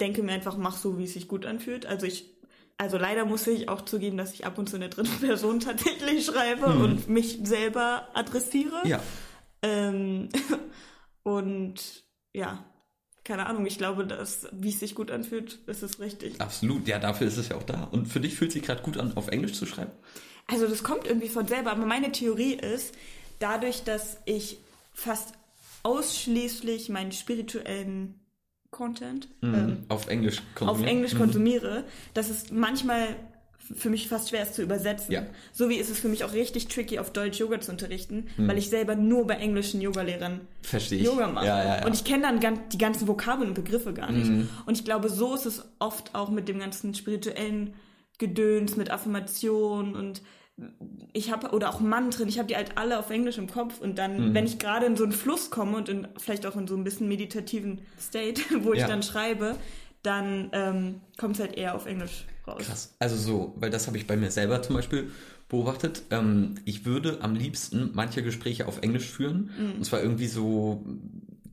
denke 0.00 0.22
mir 0.22 0.32
einfach, 0.32 0.56
mach 0.56 0.76
so, 0.76 0.98
wie 0.98 1.04
es 1.04 1.12
sich 1.12 1.28
gut 1.28 1.46
anfühlt. 1.46 1.86
Also 1.86 2.06
ich, 2.06 2.30
also 2.78 2.98
leider 2.98 3.24
muss 3.26 3.46
ich 3.46 3.68
auch 3.68 3.82
zugeben, 3.82 4.16
dass 4.16 4.32
ich 4.34 4.44
ab 4.44 4.58
und 4.58 4.68
zu 4.68 4.76
in 4.76 4.80
der 4.80 4.90
dritten 4.90 5.20
Person 5.20 5.60
tatsächlich 5.60 6.26
schreibe 6.26 6.66
und 6.66 7.08
mich 7.08 7.40
selber 7.44 8.08
adressiere. 8.14 8.82
Ja. 8.84 9.00
Ähm, 9.62 10.30
und 11.22 12.04
ja, 12.32 12.64
keine 13.24 13.46
Ahnung, 13.46 13.66
ich 13.66 13.78
glaube, 13.78 14.06
dass, 14.06 14.48
wie 14.52 14.70
es 14.70 14.80
sich 14.80 14.94
gut 14.94 15.10
anfühlt, 15.10 15.58
ist 15.66 15.82
es 15.82 16.00
richtig. 16.00 16.40
Absolut. 16.40 16.88
Ja, 16.88 16.98
dafür 16.98 17.26
ist 17.28 17.36
es 17.36 17.48
ja 17.48 17.56
auch 17.56 17.62
da. 17.62 17.84
Und 17.84 18.06
für 18.06 18.20
dich 18.20 18.34
fühlt 18.34 18.52
sich 18.52 18.62
gerade 18.62 18.82
gut 18.82 18.96
an, 18.98 19.16
auf 19.16 19.28
Englisch 19.28 19.52
zu 19.52 19.66
schreiben? 19.66 19.92
Also 20.48 20.66
das 20.66 20.82
kommt 20.82 21.06
irgendwie 21.06 21.28
von 21.28 21.46
selber, 21.46 21.70
aber 21.70 21.86
meine 21.86 22.10
Theorie 22.12 22.54
ist, 22.54 22.94
dadurch, 23.38 23.84
dass 23.84 24.18
ich 24.24 24.58
fast 24.92 25.34
ausschließlich 25.84 26.88
meinen 26.88 27.12
spirituellen 27.12 28.18
Content 28.70 29.28
ähm, 29.42 29.84
auf 29.88 30.08
Englisch 30.08 30.38
auf 30.38 30.54
konsumieren? 30.54 30.88
Englisch 30.88 31.14
Mhm. 31.14 31.18
konsumiere, 31.18 31.84
dass 32.14 32.30
es 32.30 32.50
manchmal 32.50 33.16
für 33.74 33.90
mich 33.90 34.08
fast 34.08 34.28
schwer 34.30 34.42
ist 34.42 34.54
zu 34.54 34.62
übersetzen. 34.62 35.12
Ja. 35.12 35.22
So 35.52 35.68
wie 35.68 35.76
ist 35.76 35.88
es 35.90 35.98
für 36.00 36.08
mich 36.08 36.24
auch 36.24 36.32
richtig 36.32 36.68
tricky, 36.68 36.98
auf 36.98 37.12
Deutsch 37.12 37.38
Yoga 37.38 37.60
zu 37.60 37.70
unterrichten, 37.70 38.26
Mhm. 38.36 38.48
weil 38.48 38.58
ich 38.58 38.68
selber 38.68 38.94
nur 38.96 39.26
bei 39.26 39.34
englischen 39.34 39.80
Yogalehrern. 39.80 40.40
Yoga 40.90 41.28
mache. 41.28 41.46
Ja, 41.46 41.78
ja. 41.78 41.86
Und 41.86 41.94
ich 41.94 42.04
kenne 42.04 42.22
dann 42.40 42.58
die 42.70 42.78
ganzen 42.78 43.06
Vokabeln 43.08 43.48
und 43.50 43.54
Begriffe 43.54 43.92
gar 43.92 44.10
nicht. 44.12 44.28
Mhm. 44.30 44.48
Und 44.66 44.76
ich 44.76 44.84
glaube, 44.84 45.08
so 45.08 45.34
ist 45.34 45.46
es 45.46 45.64
oft 45.78 46.14
auch 46.14 46.28
mit 46.30 46.48
dem 46.48 46.58
ganzen 46.58 46.94
spirituellen 46.94 47.74
Gedöns, 48.18 48.76
mit 48.76 48.90
Affirmation 48.90 49.94
und 49.96 50.22
ich 51.12 51.32
habe, 51.32 51.48
oder 51.50 51.70
auch 51.70 51.80
Mantren, 51.80 52.28
ich 52.28 52.38
habe 52.38 52.46
die 52.46 52.56
halt 52.56 52.76
alle 52.76 52.98
auf 52.98 53.10
Englisch 53.10 53.38
im 53.38 53.48
Kopf 53.50 53.80
und 53.80 53.96
dann, 53.98 54.28
Mhm. 54.30 54.34
wenn 54.34 54.44
ich 54.44 54.58
gerade 54.58 54.86
in 54.86 54.96
so 54.96 55.02
einen 55.04 55.12
Fluss 55.12 55.50
komme 55.50 55.76
und 55.78 55.88
in, 55.88 56.06
vielleicht 56.18 56.44
auch 56.46 56.56
in 56.56 56.66
so 56.68 56.76
ein 56.76 56.84
bisschen 56.84 57.08
meditativen 57.08 57.80
State, 57.98 58.42
wo 58.62 58.72
ich 58.74 58.84
dann 58.84 59.02
schreibe, 59.02 59.56
dann 60.02 60.50
ähm, 60.52 61.00
kommt 61.18 61.36
es 61.36 61.40
halt 61.40 61.56
eher 61.56 61.74
auf 61.74 61.86
Englisch 61.86 62.26
raus. 62.46 62.62
Krass. 62.64 62.94
Also 62.98 63.16
so, 63.16 63.54
weil 63.56 63.70
das 63.70 63.86
habe 63.86 63.96
ich 63.98 64.06
bei 64.06 64.16
mir 64.16 64.30
selber 64.30 64.62
zum 64.62 64.76
Beispiel 64.76 65.10
beobachtet. 65.48 66.02
Ähm, 66.10 66.54
ich 66.64 66.84
würde 66.84 67.18
am 67.20 67.34
liebsten 67.34 67.90
manche 67.94 68.22
Gespräche 68.22 68.66
auf 68.66 68.80
Englisch 68.82 69.08
führen. 69.10 69.50
Mhm. 69.58 69.72
Und 69.78 69.84
zwar 69.84 70.02
irgendwie 70.02 70.26
so 70.28 70.84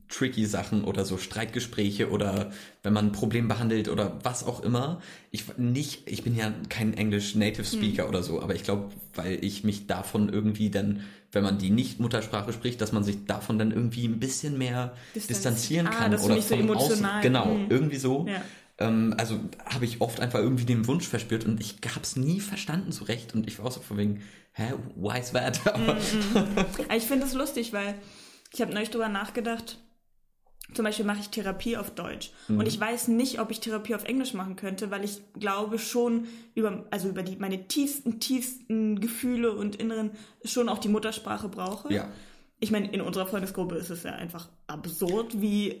tricky 0.08 0.44
Sachen 0.44 0.82
oder 0.82 1.04
so 1.04 1.18
Streitgespräche 1.18 2.10
oder 2.10 2.50
wenn 2.82 2.92
man 2.92 3.06
ein 3.06 3.12
Problem 3.12 3.46
behandelt 3.46 3.88
oder 3.88 4.18
was 4.24 4.42
auch 4.44 4.60
immer. 4.64 5.00
Ich 5.30 5.56
nicht, 5.56 6.10
ich 6.10 6.24
bin 6.24 6.34
ja 6.34 6.52
kein 6.68 6.94
Englisch 6.94 7.36
Native 7.36 7.62
Mhm. 7.62 7.66
Speaker 7.80 8.08
oder 8.08 8.22
so, 8.24 8.42
aber 8.42 8.56
ich 8.56 8.64
glaube, 8.64 8.88
weil 9.14 9.38
ich 9.44 9.62
mich 9.62 9.86
davon 9.86 10.28
irgendwie 10.28 10.68
dann, 10.68 11.02
wenn 11.30 11.44
man 11.44 11.58
die 11.58 11.70
nicht 11.70 12.00
Muttersprache 12.00 12.52
spricht, 12.52 12.80
dass 12.80 12.90
man 12.90 13.04
sich 13.04 13.24
davon 13.26 13.56
dann 13.56 13.70
irgendwie 13.70 14.04
ein 14.08 14.18
bisschen 14.18 14.58
mehr 14.58 14.94
Distanz- 15.14 15.26
distanzieren 15.28 15.86
Ah, 15.86 15.90
kann 15.90 16.08
oder 16.14 16.18
so 16.18 16.40
von 16.42 16.58
emotional- 16.58 16.92
außen. 16.92 17.22
Genau, 17.22 17.44
Mhm. 17.46 17.66
irgendwie 17.70 17.98
so. 17.98 18.26
Ja. 18.28 18.42
Ähm, 18.80 19.14
also 19.18 19.38
habe 19.66 19.84
ich 19.84 20.00
oft 20.00 20.20
einfach 20.20 20.38
irgendwie 20.38 20.64
den 20.64 20.86
Wunsch 20.86 21.06
verspürt 21.06 21.44
und 21.44 21.60
ich 21.60 21.76
habe 21.86 22.02
es 22.02 22.16
nie 22.16 22.40
verstanden 22.40 22.92
so 22.92 23.04
recht 23.04 23.34
und 23.34 23.46
ich 23.46 23.58
war 23.58 23.66
auch 23.66 23.72
so 23.72 23.80
von 23.80 23.98
wegen, 23.98 24.22
hä, 24.52 24.72
why 24.96 25.20
is 25.20 25.32
that? 25.32 25.60
Aber 25.74 25.96
ich 26.96 27.04
finde 27.04 27.26
es 27.26 27.34
lustig, 27.34 27.72
weil 27.72 27.94
ich 28.52 28.60
habe 28.60 28.72
neulich 28.72 28.90
drüber 28.90 29.08
nachgedacht. 29.08 29.78
Zum 30.74 30.84
Beispiel 30.84 31.04
mache 31.04 31.18
ich 31.20 31.30
Therapie 31.30 31.76
auf 31.76 31.90
Deutsch. 31.90 32.30
Und 32.48 32.66
ich 32.68 32.78
weiß 32.78 33.08
nicht, 33.08 33.40
ob 33.40 33.50
ich 33.50 33.58
Therapie 33.58 33.94
auf 33.96 34.04
Englisch 34.04 34.34
machen 34.34 34.54
könnte, 34.54 34.92
weil 34.92 35.04
ich 35.04 35.20
glaube 35.34 35.80
schon 35.80 36.28
über, 36.54 36.86
also 36.90 37.08
über 37.08 37.24
die, 37.24 37.36
meine 37.36 37.66
tiefsten, 37.66 38.20
tiefsten 38.20 39.00
Gefühle 39.00 39.52
und 39.52 39.76
Inneren 39.76 40.12
schon 40.44 40.68
auch 40.68 40.78
die 40.78 40.88
Muttersprache 40.88 41.48
brauche. 41.48 41.92
ja, 41.92 42.08
Ich 42.62 42.70
meine, 42.70 42.92
in 42.92 43.00
unserer 43.00 43.26
Freundesgruppe 43.26 43.76
ist 43.76 43.88
es 43.90 44.02
ja 44.02 44.12
einfach 44.12 44.48
absurd, 44.66 45.40
wie 45.40 45.80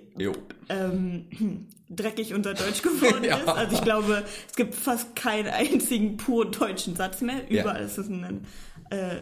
ähm, 0.70 1.68
dreckig 1.90 2.32
unser 2.32 2.54
Deutsch 2.54 2.80
geworden 2.82 3.22
Ja. 3.24 3.36
ist. 3.36 3.48
Also 3.48 3.76
ich 3.76 3.82
glaube, 3.82 4.24
es 4.48 4.56
gibt 4.56 4.74
fast 4.74 5.14
keinen 5.14 5.48
einzigen 5.48 6.16
pur 6.16 6.50
deutschen 6.50 6.96
Satz 6.96 7.20
mehr. 7.20 7.42
Ja. 7.52 7.62
Überall 7.62 7.82
ist 7.82 7.98
es 7.98 8.08
ein 8.08 8.46
äh, 8.90 9.20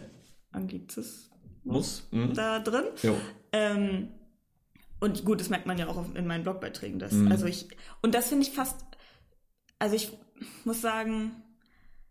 Anglizismus 0.53 1.31
Muss. 1.65 2.07
Mhm. 2.13 2.35
da 2.35 2.61
drin. 2.61 2.85
Ähm, 3.53 4.09
und 5.01 5.25
gut, 5.25 5.41
das 5.41 5.49
merkt 5.49 5.67
man 5.67 5.79
ja 5.79 5.89
auch 5.89 6.05
in 6.15 6.27
meinen 6.27 6.45
Blogbeiträgen. 6.45 6.99
Dass, 6.99 7.13
Mhm. 7.13 7.31
Also 7.33 7.47
ich, 7.47 7.67
und 8.03 8.15
das 8.15 8.29
finde 8.29 8.47
ich 8.47 8.53
fast, 8.53 8.77
also 9.81 9.97
ich 9.97 10.13
muss 10.65 10.81
sagen, 10.81 11.43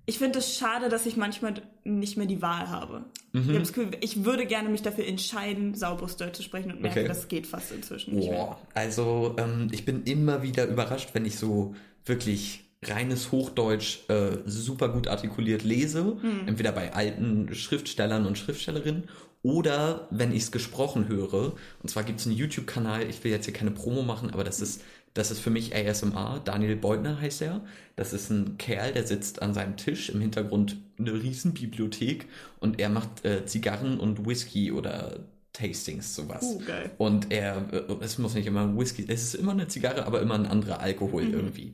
ich 0.06 0.18
finde 0.20 0.39
es 0.39 0.56
schade, 0.58 0.89
dass 0.89 1.06
ich 1.06 1.18
manchmal 1.18 1.54
nicht 1.84 2.18
mehr 2.18 2.27
die 2.27 2.42
Wahl 2.42 2.70
habe. 2.70 3.06
Mhm. 3.38 3.44
Ich 3.44 3.50
habe 3.50 3.60
das 3.60 3.74
Gefühl, 3.74 3.91
ich 4.01 4.24
würde 4.25 4.46
gerne 4.46 4.70
mich 4.70 4.82
dafür 4.82 5.06
entscheiden, 5.06 5.74
sauberes 5.75 6.17
Deutsch 6.17 6.36
zu 6.38 6.44
sprechen 6.44 6.72
und 6.72 6.82
merke, 6.82 7.00
Okay. 7.00 7.08
das 7.08 7.27
geht 7.27 7.48
fast 7.48 7.72
inzwischen 7.72 8.15
nicht 8.15 8.29
mehr. 8.29 8.38
Boah, 8.38 8.62
also 8.74 9.36
ähm, 9.38 9.70
ich 9.72 9.86
bin 9.86 10.03
immer 10.03 10.41
wieder 10.44 10.65
überrascht, 10.67 11.10
wenn 11.13 11.25
ich 11.25 11.38
so 11.38 11.75
wirklich 12.06 12.63
reines 12.84 13.32
Hochdeutsch 13.32 14.08
äh, 14.10 14.38
super 14.46 14.89
gut 14.89 15.08
artikuliert 15.08 15.63
lese, 15.63 16.17
entweder 16.46 16.72
bei 16.72 16.94
alten 16.94 17.53
Schriftstellern 17.56 18.25
und 18.27 18.38
Schriftstellerinnen 18.38 19.06
oder 19.41 20.08
wenn 20.12 20.32
ich 20.32 20.44
es 20.44 20.51
gesprochen 20.51 21.08
höre. 21.08 21.53
Und 21.82 21.89
zwar 21.89 22.03
gibt 22.03 22.20
es 22.20 22.27
einen 22.27 22.36
YouTube-Kanal, 22.36 23.10
ich 23.10 23.24
will 23.24 23.32
jetzt 23.32 23.46
hier 23.46 23.53
keine 23.53 23.72
Promo 23.72 24.03
machen, 24.03 24.29
aber 24.32 24.44
das 24.44 24.62
ist, 24.62 24.84
das 25.17 25.31
ist 25.31 25.39
für 25.39 25.50
mich 25.50 25.75
ASMR. 25.75 26.41
Daniel 26.45 26.75
Beutner 26.75 27.19
heißt 27.19 27.41
er. 27.41 27.62
Das 27.95 28.13
ist 28.13 28.29
ein 28.29 28.57
Kerl, 28.57 28.93
der 28.93 29.07
sitzt 29.07 29.41
an 29.41 29.53
seinem 29.53 29.75
Tisch, 29.75 30.09
im 30.09 30.21
Hintergrund 30.21 30.77
eine 31.00 31.13
Riesenbibliothek 31.13 32.27
und 32.59 32.79
er 32.79 32.89
macht 32.89 33.25
äh, 33.25 33.45
Zigarren 33.45 34.00
und 34.00 34.27
Whisky 34.27 34.71
oder 34.71 35.19
Tastings, 35.53 36.15
sowas. 36.15 36.43
Uh, 36.43 36.59
geil. 36.59 36.91
Und 37.00 37.31
er, 37.31 37.65
äh, 37.74 37.95
es 38.01 38.19
muss 38.19 38.36
nicht 38.36 38.45
immer 38.45 38.62
ein 38.62 38.77
Whisky, 38.77 39.05
es 39.07 39.24
ist 39.24 39.36
immer 39.36 39.53
eine 39.53 39.67
Zigarre, 39.67 40.05
aber 40.05 40.21
immer 40.21 40.36
ein 40.36 40.45
anderer 40.45 40.81
Alkohol 40.81 41.24
irgendwie. 41.24 41.74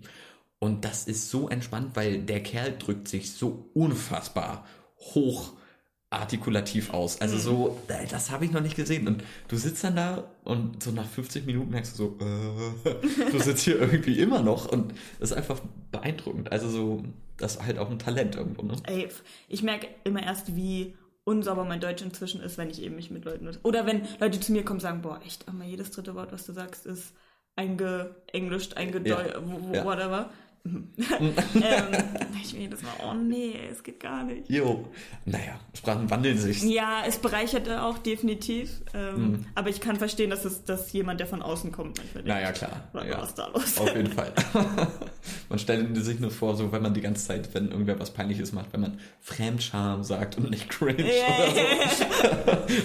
Und 0.59 0.85
das 0.85 1.05
ist 1.05 1.29
so 1.29 1.49
entspannt, 1.49 1.95
weil 1.95 2.21
der 2.21 2.41
Kerl 2.41 2.77
drückt 2.77 3.09
sich 3.09 3.33
so 3.33 3.69
unfassbar 3.73 4.65
hoch 4.97 5.53
artikulativ 6.13 6.93
aus. 6.93 7.19
Also 7.21 7.37
so, 7.37 7.79
äh, 7.87 8.05
das 8.07 8.31
habe 8.31 8.45
ich 8.45 8.51
noch 8.51 8.61
nicht 8.61 8.75
gesehen. 8.75 9.07
Und 9.07 9.23
du 9.47 9.55
sitzt 9.57 9.83
dann 9.83 9.95
da 9.95 10.23
und 10.43 10.81
so 10.83 10.91
nach 10.91 11.05
50 11.07 11.45
Minuten 11.45 11.71
merkst 11.71 11.97
du 11.99 12.17
so, 12.17 12.25
äh, 12.25 13.29
du 13.31 13.39
sitzt 13.39 13.63
hier 13.63 13.79
irgendwie 13.79 14.19
immer 14.19 14.41
noch 14.41 14.65
und 14.71 14.93
das 15.19 15.31
ist 15.31 15.37
einfach 15.37 15.59
beeindruckend. 15.91 16.51
Also 16.51 16.69
so, 16.69 17.03
das 17.37 17.55
ist 17.55 17.65
halt 17.65 17.77
auch 17.77 17.89
ein 17.89 17.99
Talent 17.99 18.35
irgendwo, 18.35 18.63
ne? 18.63 18.75
Ey, 18.85 19.09
ich 19.47 19.63
merke 19.63 19.87
immer 20.03 20.23
erst, 20.23 20.55
wie 20.55 20.95
unsauber 21.25 21.63
mein 21.63 21.79
Deutsch 21.79 22.01
inzwischen 22.01 22.41
ist, 22.41 22.57
wenn 22.57 22.69
ich 22.69 22.81
eben 22.81 22.95
mich 22.95 23.09
mit 23.09 23.23
Leuten... 23.25 23.49
Oder 23.63 23.85
wenn 23.85 24.01
Leute 24.19 24.39
zu 24.39 24.51
mir 24.51 24.63
kommen 24.63 24.77
und 24.77 24.81
sagen, 24.81 25.01
boah, 25.01 25.21
echt, 25.25 25.47
aber 25.47 25.63
jedes 25.63 25.91
dritte 25.91 26.15
Wort, 26.15 26.31
was 26.33 26.45
du 26.45 26.51
sagst, 26.51 26.85
ist 26.85 27.13
eingeenglischt, 27.55 28.75
eingedeutscht, 28.75 29.35
Ja. 29.35 29.73
Ja. 29.73 29.85
whatever. 29.85 30.29
Ähm, 30.65 30.87
dann 30.95 31.33
ich 32.41 32.53
mir 32.53 32.61
jedes 32.61 32.81
Mal, 32.83 32.91
oh 33.05 33.13
nee, 33.13 33.55
es 33.71 33.83
geht 33.83 33.99
gar 33.99 34.23
nicht. 34.23 34.49
Jo. 34.49 34.87
Naja, 35.25 35.59
Sprachen 35.73 36.09
wandeln 36.09 36.37
sich. 36.37 36.63
Ja, 36.63 37.03
es 37.07 37.17
bereichert 37.17 37.69
auch 37.69 37.97
definitiv. 37.97 38.81
Ähm, 38.93 39.13
Mhm. 39.13 39.45
Aber 39.55 39.69
ich 39.69 39.79
kann 39.81 39.97
verstehen, 39.97 40.29
dass 40.29 40.45
es 40.45 40.63
dass 40.65 40.91
jemand, 40.93 41.19
der 41.19 41.27
von 41.27 41.41
außen 41.41 41.71
kommt, 41.71 41.97
manchmal 41.97 42.23
denkt, 42.23 42.27
Naja, 42.27 42.51
klar. 42.51 42.87
was 42.93 43.05
Ja. 43.07 43.27
da 43.35 43.47
los? 43.47 43.77
Auf 43.77 43.95
jeden 43.95 44.11
Fall. 44.11 44.31
man 45.49 45.59
stellt 45.59 45.95
sich 46.03 46.19
nur 46.19 46.31
vor, 46.31 46.55
so 46.55 46.71
wenn 46.71 46.81
man 46.81 46.93
die 46.93 47.01
ganze 47.01 47.25
Zeit, 47.27 47.53
wenn 47.53 47.69
irgendwer 47.69 47.99
was 47.99 48.11
Peinliches 48.11 48.53
macht, 48.53 48.71
wenn 48.73 48.81
man 48.81 48.99
Fremdscham 49.19 50.03
sagt 50.03 50.37
und 50.37 50.49
nicht 50.49 50.69
cringe 50.69 51.03
oder 51.03 51.51
so. 51.51 52.02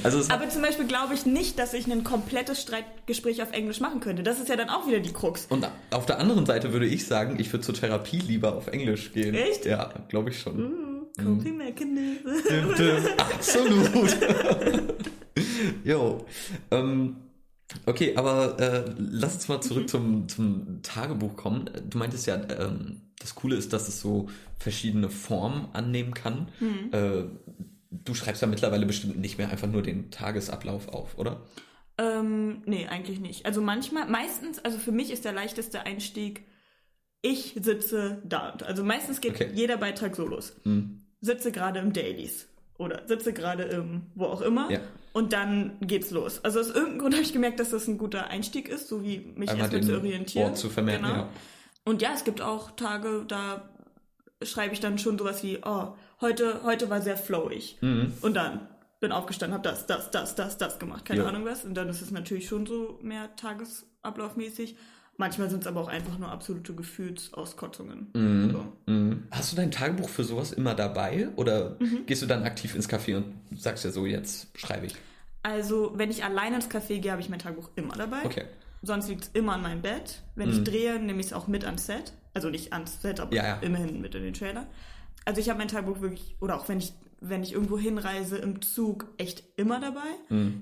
Also 0.02 0.33
Aber 0.33 0.49
zum 0.49 0.62
Beispiel 0.62 0.87
glaube 0.87 1.14
ich 1.14 1.26
nicht, 1.26 1.59
dass 1.59 1.75
ich 1.75 1.87
ein 1.87 2.04
komplettes 2.04 2.62
Streitgespräch 2.62 3.42
auf 3.42 3.52
Englisch 3.52 3.80
machen 3.80 4.00
könnte. 4.00 4.23
Das 4.23 4.38
ist 4.38 4.49
ja 4.49 4.57
dann 4.57 4.68
auch 4.68 4.87
wieder 4.87 5.00
die 5.00 5.12
Krux. 5.12 5.47
und 5.49 5.66
auf 5.90 6.07
der 6.07 6.18
anderen 6.18 6.47
Seite 6.47 6.73
würde 6.73 6.87
ich 6.87 7.07
sagen, 7.07 7.38
ich 7.38 7.52
würde 7.52 7.64
zur 7.64 7.75
Therapie 7.75 8.18
lieber 8.18 8.54
auf 8.57 8.68
Englisch 8.68 9.12
gehen. 9.12 9.35
Echt? 9.35 9.64
Ja, 9.64 9.92
glaube 10.09 10.30
ich 10.30 10.40
schon. 10.40 10.59
Uh, 10.59 11.25
Coping-Mechanism. 11.25 12.28
Dim, 12.49 12.75
dim. 12.76 13.07
Absolut. 13.16 14.16
jo. 15.85 16.25
Ähm, 16.71 17.16
okay, 17.87 18.14
aber 18.16 18.59
äh, 18.61 18.95
lass 18.99 19.35
uns 19.35 19.49
mal 19.49 19.61
zurück 19.61 19.88
zum, 19.88 20.28
zum 20.28 20.80
Tagebuch 20.83 21.37
kommen. 21.37 21.71
Du 21.88 21.99
meintest 21.99 22.26
ja, 22.26 22.40
ähm, 22.59 23.02
das 23.18 23.35
Coole 23.35 23.57
ist, 23.57 23.73
dass 23.73 23.88
es 23.88 24.00
so 24.00 24.28
verschiedene 24.59 25.09
Formen 25.09 25.68
annehmen 25.73 26.14
kann. 26.14 26.49
Äh, 26.92 27.25
du 27.90 28.14
schreibst 28.14 28.42
ja 28.42 28.49
mittlerweile 28.49 28.87
bestimmt 28.87 29.18
nicht 29.18 29.38
mehr 29.38 29.50
einfach 29.50 29.68
nur 29.68 29.83
den 29.83 30.11
Tagesablauf 30.11 30.88
auf, 30.88 31.16
oder? 31.18 31.40
Ähm, 31.99 32.62
nee, 32.66 32.87
eigentlich 32.87 33.18
nicht. 33.21 33.45
Also 33.47 33.61
manchmal, 33.61 34.09
meistens, 34.09 34.59
also 34.61 34.78
für 34.78 34.92
mich 34.92 35.11
ist 35.11 35.25
der 35.25 35.33
leichteste 35.33 35.85
Einstieg, 35.85 36.45
ich 37.23 37.57
sitze 37.61 38.23
da. 38.25 38.50
Also 38.64 38.85
meistens 38.85 39.21
geht 39.21 39.33
Okay. 39.35 39.50
jeder 39.52 39.76
Beitrag 39.76 40.14
so 40.14 40.25
los. 40.26 40.54
Hm. 40.62 41.02
Sitze 41.21 41.50
gerade 41.50 41.80
im 41.80 41.92
Dailies 41.92 42.47
oder 42.78 43.02
sitze 43.09 43.33
gerade 43.33 43.64
im 43.64 44.02
wo 44.14 44.26
auch 44.26 44.40
immer 44.40 44.71
Ja. 44.71 44.78
und 45.12 45.33
dann 45.33 45.76
geht's 45.80 46.12
los. 46.12 46.45
Also 46.45 46.61
aus 46.61 46.68
irgendeinem 46.68 46.99
Grund 47.00 47.14
habe 47.14 47.25
ich 47.25 47.33
gemerkt, 47.33 47.59
dass 47.59 47.71
das 47.71 47.88
ein 47.88 47.99
guter 47.99 48.28
Einstieg 48.28 48.68
ist, 48.68 48.87
so 48.87 49.02
wie 49.02 49.18
mich 49.35 49.50
Einmal 49.50 49.64
erstmal 49.64 49.83
zu 49.83 49.97
orientieren. 49.97 50.47
Ort 50.50 50.59
zu 50.59 50.71
vermerken, 50.71 51.04
Genau. 51.07 51.16
ja. 51.16 51.28
Und 51.85 52.02
ja, 52.02 52.11
es 52.14 52.23
gibt 52.23 52.40
auch 52.40 52.71
Tage, 52.73 53.25
da 53.26 53.68
schreibe 54.42 54.75
ich 54.75 54.80
dann 54.80 54.99
schon 54.99 55.18
sowas 55.18 55.42
wie, 55.42 55.59
oh, 55.64 55.95
heute, 56.21 56.61
heute 56.64 56.90
war 56.90 57.00
sehr 57.02 57.16
flowig. 57.16 57.78
Mhm. 57.80 58.12
Und 58.23 58.35
dann 58.35 58.68
bin 59.00 59.12
aufgestanden, 59.12 59.54
habe 59.59 59.68
das, 59.68 59.87
das, 59.87 60.11
das, 60.11 60.35
das, 60.35 60.59
das 60.59 60.78
gemacht. 60.78 61.04
Keine 61.04 61.23
Ja. 61.23 61.28
Ahnung 61.28 61.45
was. 61.45 61.64
Und 61.64 61.75
dann 61.75 61.88
ist 61.88 62.02
es 62.02 62.11
natürlich 62.11 62.49
schon 62.49 62.66
so 62.66 62.99
mehr 63.02 63.35
tagesablaufmäßig. 63.37 64.76
Manchmal 65.16 65.50
sind 65.50 65.62
es 65.62 65.66
aber 65.66 65.80
auch 65.80 65.88
einfach 65.88 66.16
nur 66.18 66.30
absolute 66.30 66.75
Gefühlsauskotzungen. 66.75 68.09
So. 68.14 68.92
Mhm. 68.92 69.25
Hast 69.33 69.50
du 69.52 69.57
dein 69.57 69.71
Tagebuch 69.73 70.09
für 70.09 70.23
sowas 70.25 70.52
immer 70.52 70.75
dabei? 70.75 71.28
Oder 71.37 71.76
Mhm. 71.80 72.07
gehst 72.07 72.23
du 72.23 72.26
dann 72.26 72.45
aktiv 72.45 72.75
ins 72.76 72.88
Café 72.88 73.16
und 73.16 73.35
sagst 73.57 73.85
ja 73.85 73.90
so, 73.90 74.07
jetzt 74.07 74.57
schreibe 74.57 74.87
ich? 74.87 74.95
Also, 75.42 75.92
wenn 75.97 76.11
ich 76.11 76.23
alleine 76.25 76.57
ins 76.57 76.68
Café 76.71 77.00
gehe, 77.00 77.11
habe 77.11 77.21
ich 77.21 77.28
mein 77.28 77.38
Tagebuch 77.40 77.71
immer 77.75 77.95
dabei. 77.97 78.25
Okay. 78.25 78.45
Sonst 78.83 79.09
liegt 79.09 79.25
es 79.25 79.30
immer 79.33 79.54
an 79.54 79.62
meinem 79.62 79.83
Bett. 79.83 80.23
Wenn 80.37 80.50
ich 80.50 80.62
drehe, 80.62 81.00
nehme 81.00 81.18
ich 81.21 81.26
es 81.26 81.33
auch 81.33 81.49
mit 81.49 81.64
ans 81.64 81.87
Set. 81.87 82.12
Also 82.35 82.50
nicht 82.50 82.73
ans 82.73 83.00
Set, 83.02 83.20
aber 83.20 83.35
Ja, 83.35 83.44
ja. 83.44 83.58
immerhin 83.61 84.00
mit 84.00 84.14
in 84.14 84.23
den 84.23 84.35
Trailer. 84.35 84.66
Also 85.25 85.40
ich 85.40 85.49
habe 85.49 85.58
mein 85.58 85.68
Tagebuch 85.68 86.00
wirklich, 86.00 86.37
oder 86.40 86.56
auch 86.56 86.68
wenn 86.68 86.78
ich, 86.78 86.92
wenn 87.20 87.42
ich 87.42 87.52
irgendwo 87.52 87.78
hinreise 87.78 88.38
im 88.38 88.62
Zug, 88.62 89.06
echt 89.18 89.42
immer 89.56 89.80
dabei. 89.80 90.08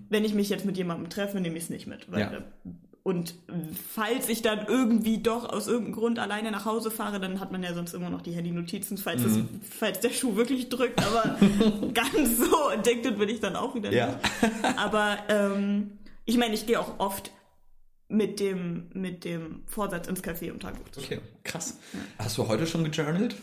Wenn 0.08 0.24
ich 0.24 0.34
mich 0.34 0.48
jetzt 0.48 0.64
mit 0.64 0.76
jemandem 0.76 1.10
treffe, 1.10 1.40
nehme 1.40 1.56
ich 1.56 1.64
es 1.64 1.70
nicht 1.70 1.86
mit. 1.86 2.06
Ja. 2.16 2.30
da, 2.30 2.38
und 3.02 3.36
falls 3.94 4.28
ich 4.28 4.42
dann 4.42 4.66
irgendwie 4.66 5.18
doch 5.18 5.48
aus 5.48 5.68
irgendeinem 5.68 5.94
Grund 5.94 6.18
alleine 6.18 6.50
nach 6.50 6.64
Hause 6.64 6.90
fahre, 6.90 7.20
dann 7.20 7.38
hat 7.38 7.52
man 7.52 7.62
ja 7.62 7.72
sonst 7.72 7.94
immer 7.94 8.10
noch 8.10 8.20
die 8.20 8.32
Handy-Notizen, 8.32 8.98
falls, 8.98 9.22
es, 9.22 9.38
falls 9.78 10.00
der 10.00 10.10
Schuh 10.10 10.34
wirklich 10.34 10.70
drückt. 10.70 11.00
Aber 11.06 11.36
ganz 11.94 12.36
so 12.36 12.68
addicted 12.68 13.16
bin 13.16 13.28
ich 13.28 13.38
dann 13.38 13.54
auch 13.54 13.76
wieder 13.76 13.90
nicht. 13.90 14.76
Aber 14.76 15.18
ähm, 15.28 15.92
ich 16.24 16.36
meine, 16.36 16.54
ich 16.54 16.66
gehe 16.66 16.80
auch 16.80 16.98
oft 16.98 17.30
mit 18.08 18.40
dem, 18.40 18.88
mit 18.92 19.24
dem 19.24 19.62
Vorsatz 19.66 20.06
ins 20.06 20.22
Café 20.22 20.52
um 20.52 20.60
Tagebuch 20.60 20.88
zu 20.90 21.00
schreiben. 21.00 21.22
Okay, 21.22 21.40
krass. 21.44 21.78
Hast 22.18 22.38
du 22.38 22.46
heute 22.46 22.66
schon 22.66 22.84
gejournalt? 22.84 23.36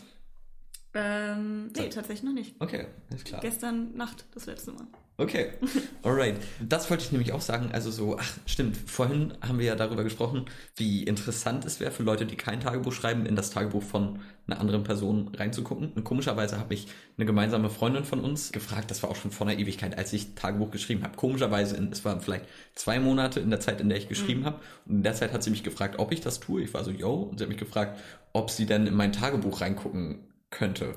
Ähm, 0.94 1.66
nee, 1.76 1.88
tatsächlich 1.88 2.22
noch 2.22 2.32
nicht. 2.32 2.54
Okay, 2.60 2.86
ist 3.14 3.24
klar. 3.24 3.40
Gestern 3.40 3.96
Nacht 3.96 4.26
das 4.32 4.46
letzte 4.46 4.72
Mal. 4.72 4.86
Okay, 5.16 5.52
alright. 6.02 6.34
Das 6.60 6.90
wollte 6.90 7.04
ich 7.04 7.12
nämlich 7.12 7.32
auch 7.32 7.40
sagen. 7.40 7.70
Also 7.72 7.92
so, 7.92 8.18
ach 8.18 8.36
stimmt, 8.46 8.76
vorhin 8.76 9.34
haben 9.40 9.60
wir 9.60 9.66
ja 9.66 9.76
darüber 9.76 10.02
gesprochen, 10.02 10.46
wie 10.74 11.04
interessant 11.04 11.64
es 11.64 11.78
wäre 11.78 11.92
für 11.92 12.02
Leute, 12.02 12.26
die 12.26 12.34
kein 12.34 12.58
Tagebuch 12.58 12.92
schreiben, 12.92 13.24
in 13.24 13.36
das 13.36 13.50
Tagebuch 13.50 13.84
von 13.84 14.18
einer 14.48 14.58
anderen 14.58 14.82
Person 14.82 15.28
reinzugucken. 15.28 15.92
Und 15.92 16.02
komischerweise 16.02 16.58
habe 16.58 16.74
ich 16.74 16.88
eine 17.16 17.26
gemeinsame 17.26 17.70
Freundin 17.70 18.04
von 18.04 18.20
uns 18.20 18.50
gefragt, 18.50 18.90
das 18.90 19.04
war 19.04 19.10
auch 19.10 19.14
schon 19.14 19.30
vor 19.30 19.46
einer 19.46 19.58
Ewigkeit, 19.58 19.96
als 19.96 20.12
ich 20.12 20.34
Tagebuch 20.34 20.72
geschrieben 20.72 21.04
habe. 21.04 21.16
Komischerweise, 21.16 21.76
es 21.92 22.04
waren 22.04 22.20
vielleicht 22.20 22.46
zwei 22.74 22.98
Monate 22.98 23.38
in 23.38 23.50
der 23.50 23.60
Zeit, 23.60 23.80
in 23.80 23.88
der 23.88 23.98
ich 23.98 24.08
geschrieben 24.08 24.44
habe. 24.44 24.60
Und 24.84 24.96
in 24.96 25.02
der 25.04 25.14
Zeit 25.14 25.32
hat 25.32 25.44
sie 25.44 25.50
mich 25.50 25.62
gefragt, 25.62 26.00
ob 26.00 26.10
ich 26.10 26.22
das 26.22 26.40
tue. 26.40 26.62
Ich 26.62 26.74
war 26.74 26.82
so, 26.82 26.90
yo. 26.90 27.14
Und 27.14 27.38
sie 27.38 27.44
hat 27.44 27.50
mich 27.50 27.58
gefragt, 27.58 28.00
ob 28.32 28.50
sie 28.50 28.66
denn 28.66 28.88
in 28.88 28.94
mein 28.94 29.12
Tagebuch 29.12 29.60
reingucken 29.60 30.26
könnte. 30.50 30.96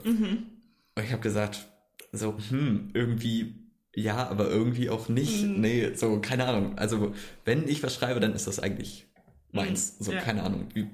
Und 0.95 1.03
ich 1.03 1.12
habe 1.12 1.21
gesagt, 1.21 1.67
so, 2.12 2.36
hm, 2.50 2.89
irgendwie 2.95 3.66
ja, 4.00 4.27
aber 4.30 4.48
irgendwie 4.50 4.89
auch 4.92 5.10
nicht. 5.10 5.44
Mhm. 5.44 5.60
Nee, 5.62 5.94
so, 5.96 6.20
keine 6.22 6.46
Ahnung. 6.46 6.77
Also, 6.77 7.13
wenn 7.46 7.68
ich 7.68 7.82
was 7.82 7.96
schreibe, 7.96 8.20
dann 8.20 8.34
ist 8.34 8.46
das 8.46 8.60
eigentlich 8.60 9.08
meins. 9.51 9.98
So, 9.98 10.12
Mhm. 10.12 10.18
ja. 10.18 10.24
keine 10.24 10.44
Ahnung. 10.44 10.68
Wie 10.74 10.88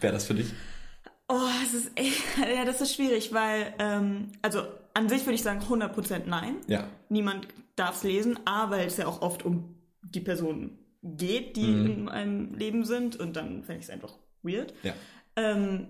wäre 0.00 0.12
das 0.12 0.24
für 0.26 0.34
dich? 0.34 0.52
Oh, 1.28 1.48
es 1.64 1.74
ist 1.74 1.90
echt, 1.96 2.22
ja, 2.56 2.64
das 2.64 2.80
ist 2.80 2.94
schwierig, 2.94 3.32
weil, 3.32 3.74
ähm, 3.80 4.28
also 4.40 4.62
an 4.94 5.08
sich 5.08 5.22
würde 5.26 5.34
ich 5.34 5.42
sagen 5.42 5.60
100% 5.68 6.22
nein. 6.26 6.56
Ja. 6.68 6.88
Niemand 7.08 7.48
darf 7.74 7.96
es 7.96 8.02
lesen, 8.04 8.38
A, 8.46 8.70
weil 8.70 8.86
es 8.86 8.96
ja 8.98 9.06
auch 9.06 9.20
oft 9.20 9.44
um 9.44 9.74
die 10.02 10.20
Personen 10.20 10.78
geht, 11.02 11.56
die 11.56 11.66
Mhm. 11.66 11.86
in 11.86 12.04
meinem 12.04 12.54
Leben 12.54 12.84
sind 12.84 13.16
und 13.16 13.34
dann 13.36 13.64
fände 13.64 13.80
ich 13.80 13.86
es 13.86 13.90
einfach 13.90 14.14
weird. 14.42 14.72
Ja. 14.84 14.94
Ähm, 15.36 15.88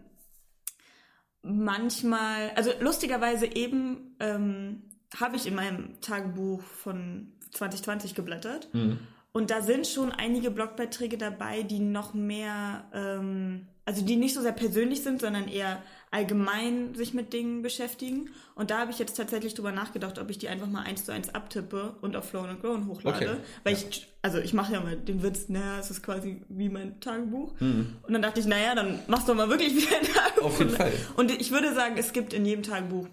manchmal, 1.43 2.51
also 2.57 2.71
lustigerweise 2.81 3.47
eben 3.47 4.17
ähm, 4.21 4.83
habe 5.17 5.37
ich 5.37 5.47
in 5.47 5.55
meinem 5.55 6.01
Tagebuch 6.01 6.63
von 6.63 7.33
2020 7.53 8.15
geblättert 8.15 8.69
Mhm. 8.75 8.99
und 9.33 9.51
da 9.51 9.63
sind 9.63 9.87
schon 9.87 10.13
einige 10.13 10.51
Blogbeiträge 10.51 11.17
dabei, 11.17 11.63
die 11.63 11.79
noch 11.79 12.13
mehr, 12.15 12.85
ähm, 12.93 13.67
also 13.87 14.05
die 14.05 14.17
nicht 14.17 14.35
so 14.35 14.43
sehr 14.43 14.53
persönlich 14.53 15.03
sind, 15.03 15.21
sondern 15.23 15.49
eher 15.49 15.83
allgemein 16.11 16.95
sich 16.95 17.15
mit 17.15 17.33
Dingen 17.33 17.63
beschäftigen. 17.63 18.31
Und 18.55 18.71
da 18.71 18.79
habe 18.81 18.91
ich 18.91 18.99
jetzt 18.99 19.17
tatsächlich 19.17 19.55
drüber 19.55 19.73
nachgedacht, 19.73 20.19
ob 20.19 20.29
ich 20.31 20.39
die 20.39 20.49
einfach 20.49 20.67
mal 20.67 20.83
eins 20.83 21.05
zu 21.05 21.13
eins 21.13 21.35
abtippe 21.35 21.97
und 22.03 22.17
auf 22.17 22.29
Flow 22.29 22.43
and 22.43 22.61
Grown 22.61 22.87
hochlade. 22.87 23.17
Okay. 23.17 23.37
Weil 23.65 23.73
Ja. 23.75 23.79
ich, 23.89 24.09
also 24.23 24.39
ich 24.39 24.53
mache 24.53 24.73
ja 24.75 24.81
mal 24.81 24.97
den 24.97 25.23
Witz, 25.23 25.49
naja, 25.49 25.79
es 25.79 25.91
ist 25.91 26.03
quasi 26.03 26.43
wie 26.49 26.69
mein 26.69 27.01
Tagebuch. 27.01 27.55
Mhm. 27.61 27.97
Und 28.03 28.13
dann 28.13 28.21
dachte 28.23 28.41
ich, 28.41 28.47
naja, 28.47 28.75
dann 28.75 29.01
machst 29.07 29.29
du 29.29 29.35
mal 29.35 29.49
wirklich 29.49 29.75
wie 29.75 29.95
ein 29.95 30.03
Tagebuch. 30.03 30.45
Auf 30.47 30.59
jeden 30.59 30.71
Fall. 30.73 30.93
Und 31.17 31.31
ich 31.31 31.51
würde 31.51 31.75
sagen, 31.75 31.97
es 31.99 32.13
gibt 32.13 32.33
in 32.35 32.45
jedem 32.45 32.63
Tagebuch 32.63 33.07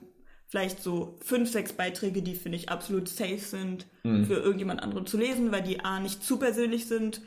vielleicht 0.55 0.81
so 0.81 1.17
fünf, 1.21 1.51
sechs 1.51 1.73
Beiträge, 1.73 2.21
die 2.21 2.33
finde 2.35 2.57
ich 2.57 2.69
absolut 2.69 3.09
safe 3.09 3.39
sind 3.39 3.85
Mhm. 4.03 4.25
für 4.25 4.35
irgendjemand 4.35 4.81
anderen 4.81 5.05
zu 5.05 5.17
lesen, 5.17 5.51
weil 5.51 5.63
die 5.63 5.81
A 5.83 5.99
nicht 5.99 6.23
zu 6.23 6.37
persönlich 6.39 6.85
sind 6.87 7.21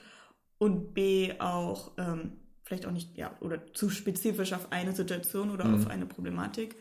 und 0.56 0.94
B 0.94 1.32
auch 1.40 1.92
ähm, 1.98 2.32
vielleicht 2.64 2.86
auch 2.86 2.90
nicht, 2.92 3.16
ja, 3.18 3.36
oder 3.40 3.70
zu 3.74 3.90
spezifisch 3.90 4.52
auf 4.54 4.72
eine 4.72 4.94
Situation 4.94 5.50
oder 5.50 5.66
Mhm. 5.66 5.74
auf 5.74 5.88
eine 5.90 6.06
Problematik. 6.06 6.76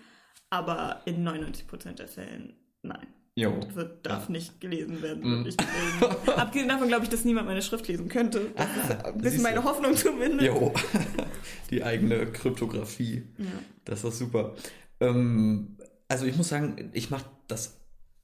Aber 0.49 1.01
in 1.05 1.23
99% 1.27 1.99
der 1.99 2.07
Fällen 2.07 2.53
nein. 2.81 3.07
Jo. 3.35 3.59
Wird, 3.73 4.05
darf 4.05 4.29
nicht 4.29 4.61
gelesen 4.61 5.01
werden. 5.01 5.21
Gelesen. 5.43 5.57
Abgesehen 6.37 6.69
davon 6.69 6.87
glaube 6.87 7.03
ich, 7.03 7.09
dass 7.09 7.25
niemand 7.25 7.47
meine 7.47 7.61
Schrift 7.61 7.87
lesen 7.89 8.07
könnte. 8.07 8.51
Das 8.55 8.67
ist 8.67 8.91
ein 9.05 9.17
bisschen 9.17 9.21
siehst 9.23 9.37
du. 9.39 9.41
meine 9.43 9.63
Hoffnung 9.65 9.95
zumindest. 9.97 10.43
Jo. 10.47 10.73
Die 11.71 11.83
eigene 11.83 12.31
Kryptographie. 12.31 13.23
Ja. 13.37 13.45
Das 13.83 14.03
ist 14.05 14.17
super. 14.19 14.55
Ähm, 15.01 15.77
also 16.07 16.25
ich 16.25 16.35
muss 16.35 16.49
sagen, 16.49 16.89
ich 16.93 17.09
mache 17.09 17.25
das, 17.47 17.79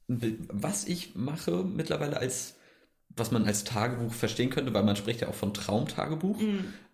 was 0.07 0.85
ich 0.85 1.15
mache 1.15 1.63
mittlerweile 1.63 2.17
als, 2.17 2.55
was 3.09 3.31
man 3.31 3.45
als 3.45 3.63
Tagebuch 3.63 4.13
verstehen 4.13 4.49
könnte, 4.49 4.73
weil 4.73 4.83
man 4.83 4.95
spricht 4.95 5.21
ja 5.21 5.27
auch 5.27 5.35
von 5.35 5.53
Traumtagebuch. 5.53 6.39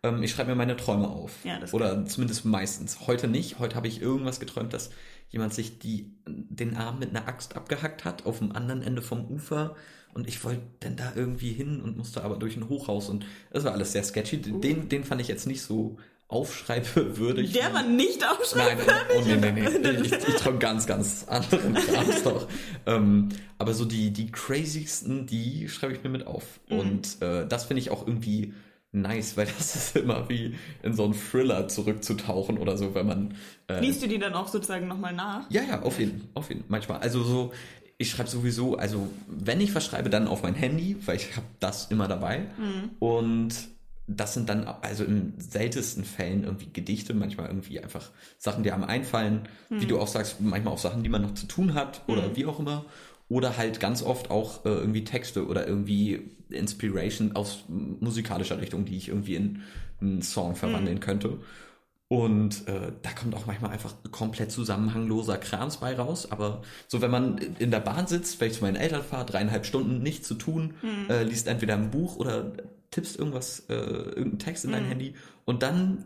Ähm, 0.04 0.24
ich 0.24 0.32
schreibe 0.32 0.52
mir 0.52 0.56
meine 0.56 0.78
Träume 0.78 1.08
auf. 1.08 1.44
Mhm. 1.44 1.50
Ja, 1.50 1.60
Oder 1.72 2.06
zumindest 2.06 2.46
meistens. 2.46 3.08
Heute 3.08 3.28
nicht. 3.28 3.60
Heute 3.60 3.76
habe 3.76 3.88
ich 3.88 4.02
irgendwas 4.02 4.40
geträumt, 4.40 4.74
dass 4.74 4.92
jemand 5.30 5.54
sich 5.54 5.80
die, 5.80 6.12
den 6.28 6.76
Arm 6.76 7.00
mit 7.00 7.10
einer 7.10 7.28
Axt 7.28 7.56
abgehackt 7.56 8.06
hat 8.06 8.26
auf 8.26 8.40
dem 8.40 8.52
anderen 8.52 8.82
Ende 8.82 9.02
vom 9.02 9.26
Ufer. 9.26 9.76
Und 10.14 10.28
ich 10.28 10.44
wollte 10.44 10.62
dann 10.80 10.96
da 10.96 11.14
irgendwie 11.16 11.52
hin 11.52 11.82
und 11.82 11.98
musste 11.98 12.24
aber 12.24 12.38
durch 12.38 12.58
ein 12.58 12.68
Hochhaus. 12.68 13.10
Und 13.10 13.26
das 13.52 13.64
war 13.64 13.74
alles 13.74 13.92
sehr 13.92 14.04
sketchy. 14.04 14.38
Den, 14.42 14.90
den 14.90 15.04
fand 15.04 15.22
ich 15.22 15.28
jetzt 15.28 15.46
nicht 15.46 15.62
so 15.62 15.98
aufschreibewürdig. 16.30 17.54
Der 17.54 17.74
war 17.74 17.84
nicht 17.84 18.22
Nein, 18.22 18.30
aufschreiben. 18.30 18.86
oh, 19.18 19.22
nee, 19.26 19.36
nee, 19.36 19.52
nee. 19.52 19.90
Ich, 20.04 20.12
ich 20.12 20.36
träume 20.36 20.60
ganz, 20.60 20.86
ganz 20.86 21.26
anderen 21.28 21.74
Krams 21.88 22.24
doch. 22.24 22.48
Ähm, 22.86 23.30
aber 23.58 23.74
so 23.74 23.84
die, 23.84 24.12
die 24.12 24.32
crazysten, 24.32 25.26
die 25.26 25.68
schreibe 25.68 25.94
ich 25.94 26.04
mir 26.04 26.10
mit 26.10 26.28
auf. 26.28 26.60
Mhm. 26.70 26.80
Und 26.80 27.22
äh, 27.22 27.48
das 27.48 27.66
finde 27.66 27.82
ich 27.82 27.90
auch 27.90 28.06
irgendwie 28.08 28.54
nice, 28.92 29.38
weil 29.38 29.48
das 29.58 29.76
ist 29.76 29.96
immer 29.96 30.30
wie 30.30 30.56
in 30.84 30.94
so 30.94 31.04
einen 31.04 31.16
Thriller 31.16 31.68
zurückzutauchen 31.68 32.60
oder 32.60 32.78
so, 32.78 32.94
wenn 32.94 33.08
man. 33.08 33.34
Äh, 33.68 33.82
Liest 33.82 34.04
du 34.04 34.08
die 34.08 34.20
dann 34.20 34.34
auch 34.34 34.48
sozusagen 34.48 34.88
nochmal 34.88 35.14
nach? 35.14 35.50
ja, 35.50 35.64
ja, 35.64 35.82
auf 35.82 36.00
jeden, 36.00 36.30
auf 36.36 36.50
jeden, 36.50 36.64
manchmal. 36.68 37.00
Also 37.00 37.24
so, 37.24 37.54
ich 37.98 38.12
schreibe 38.12 38.30
sowieso, 38.30 38.78
also 38.78 39.10
wenn 39.28 39.60
ich 39.62 39.74
was 39.74 39.84
schreibe, 39.84 40.12
dann 40.12 40.28
auf 40.28 40.44
mein 40.44 40.54
Handy, 40.54 40.96
weil 41.08 41.16
ich 41.16 41.36
habe 41.36 41.48
das 41.60 41.88
immer 41.90 42.08
dabei. 42.08 42.46
Und 43.00 43.56
das 44.16 44.34
sind 44.34 44.50
dann 44.50 44.66
also 44.66 45.04
in 45.04 45.34
seltensten 45.38 46.04
Fällen 46.04 46.44
irgendwie 46.44 46.70
Gedichte, 46.74 47.14
manchmal 47.14 47.48
irgendwie 47.48 47.80
einfach 47.80 48.10
Sachen, 48.38 48.64
die 48.64 48.72
einem 48.72 48.84
einfallen, 48.84 49.48
wie 49.70 49.86
du 49.86 50.00
auch 50.00 50.08
sagst, 50.08 50.42
manchmal 50.42 50.74
auch 50.74 50.80
Sachen, 50.80 51.04
die 51.04 51.10
man 51.10 51.22
noch 51.22 51.36
zu 51.36 51.46
tun 51.46 51.76
hat 51.76 52.02
oder 52.08 52.36
wie 52.36 52.46
auch 52.46 52.60
immer. 52.60 52.86
Oder 53.28 53.58
halt 53.58 53.80
ganz 53.80 54.02
oft 54.02 54.32
auch 54.32 54.66
äh, 54.66 54.70
irgendwie 54.70 55.04
Texte 55.04 55.46
oder 55.46 55.68
irgendwie 55.68 56.32
Inspiration 56.50 57.36
aus 57.36 57.64
musikalischer 57.68 58.60
Richtung, 58.60 58.86
die 58.86 58.98
ich 58.98 59.10
irgendwie 59.10 59.36
in 59.36 59.62
einen 60.02 60.24
Song 60.24 60.56
verwandeln 60.56 61.00
könnte. 61.00 61.38
Und 62.10 62.68
äh, 62.68 62.92
da 63.04 63.12
kommt 63.12 63.36
auch 63.36 63.46
manchmal 63.46 63.70
einfach 63.70 63.94
komplett 64.12 64.52
zusammenhangloser 64.52 65.38
Krams 65.38 65.78
bei 65.78 65.96
raus. 65.96 66.32
Aber 66.32 66.64
so, 66.88 67.02
wenn 67.02 67.12
man 67.12 67.38
in 67.38 67.70
der 67.70 67.82
Bahn 67.82 68.08
sitzt, 68.08 68.36
vielleicht 68.36 68.56
zu 68.56 68.64
meinen 68.64 68.78
Eltern 68.78 69.04
fahrt, 69.04 69.32
dreieinhalb 69.32 69.64
Stunden 69.64 70.02
nichts 70.02 70.28
zu 70.28 70.34
tun, 70.34 70.74
äh, 71.08 71.24
liest 71.24 71.48
entweder 71.48 71.76
ein 71.76 71.92
Buch 71.92 72.18
oder 72.18 72.52
tippst 72.90 73.20
irgendwas, 73.20 73.60
äh, 73.70 73.76
irgendeinen 73.76 74.40
Text 74.40 74.66
in 74.66 74.72
dein 74.72 74.86
Handy 74.86 75.14
und 75.46 75.62
dann 75.62 76.04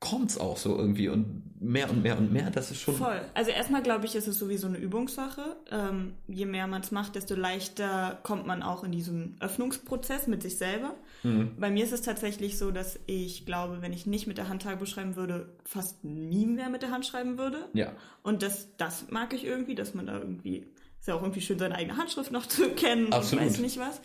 kommt's 0.00 0.38
auch 0.38 0.56
so 0.56 0.76
irgendwie 0.76 1.08
und 1.08 1.42
mehr 1.60 1.90
und 1.90 2.02
mehr 2.02 2.18
und 2.18 2.32
mehr. 2.32 2.50
Das 2.50 2.70
ist 2.70 2.80
schon. 2.80 2.94
Voll. 2.94 3.20
Also 3.32 3.50
erstmal 3.50 3.82
glaube 3.82 4.04
ich, 4.04 4.14
ist 4.14 4.28
es 4.28 4.38
sowieso 4.38 4.66
eine 4.66 4.76
Übungssache. 4.76 5.56
Ähm, 5.70 6.14
je 6.28 6.44
mehr 6.46 6.66
man 6.66 6.82
es 6.82 6.90
macht, 6.90 7.14
desto 7.14 7.34
leichter 7.34 8.18
kommt 8.22 8.46
man 8.46 8.62
auch 8.62 8.84
in 8.84 8.92
diesen 8.92 9.36
Öffnungsprozess 9.40 10.26
mit 10.26 10.42
sich 10.42 10.58
selber. 10.58 10.94
Mhm. 11.24 11.52
Bei 11.58 11.70
mir 11.70 11.84
ist 11.84 11.92
es 11.92 12.02
tatsächlich 12.02 12.58
so, 12.58 12.70
dass 12.70 13.00
ich 13.06 13.46
glaube, 13.46 13.80
wenn 13.80 13.92
ich 13.92 14.06
nicht 14.06 14.26
mit 14.26 14.38
der 14.38 14.48
Hand 14.48 14.62
Tagebuch 14.62 14.86
schreiben 14.86 15.16
würde, 15.16 15.52
fast 15.64 16.04
nie 16.04 16.46
mehr 16.46 16.68
mit 16.68 16.82
der 16.82 16.90
Hand 16.90 17.06
schreiben 17.06 17.38
würde. 17.38 17.68
Ja. 17.72 17.92
Und 18.22 18.42
das, 18.42 18.68
das 18.76 19.10
mag 19.10 19.32
ich 19.32 19.44
irgendwie, 19.44 19.74
dass 19.74 19.94
man 19.94 20.06
da 20.06 20.18
irgendwie, 20.18 20.66
ist 21.00 21.08
ja 21.08 21.14
auch 21.14 21.22
irgendwie 21.22 21.40
schön, 21.40 21.58
seine 21.58 21.74
eigene 21.74 21.96
Handschrift 21.96 22.30
noch 22.30 22.46
zu 22.46 22.70
kennen 22.70 23.12
Absolut. 23.12 23.44
und 23.44 23.50
weiß 23.50 23.58
nicht 23.60 23.78
was. 23.78 24.00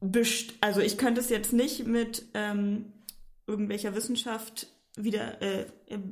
Best 0.00 0.54
also 0.60 0.80
ich 0.80 0.98
könnte 0.98 1.20
es 1.20 1.28
jetzt 1.28 1.52
nicht 1.52 1.86
mit 1.86 2.24
ähm, 2.34 2.86
irgendwelcher 3.46 3.94
Wissenschaft 3.94 4.68
wieder, 4.96 5.40
äh, 5.40 5.66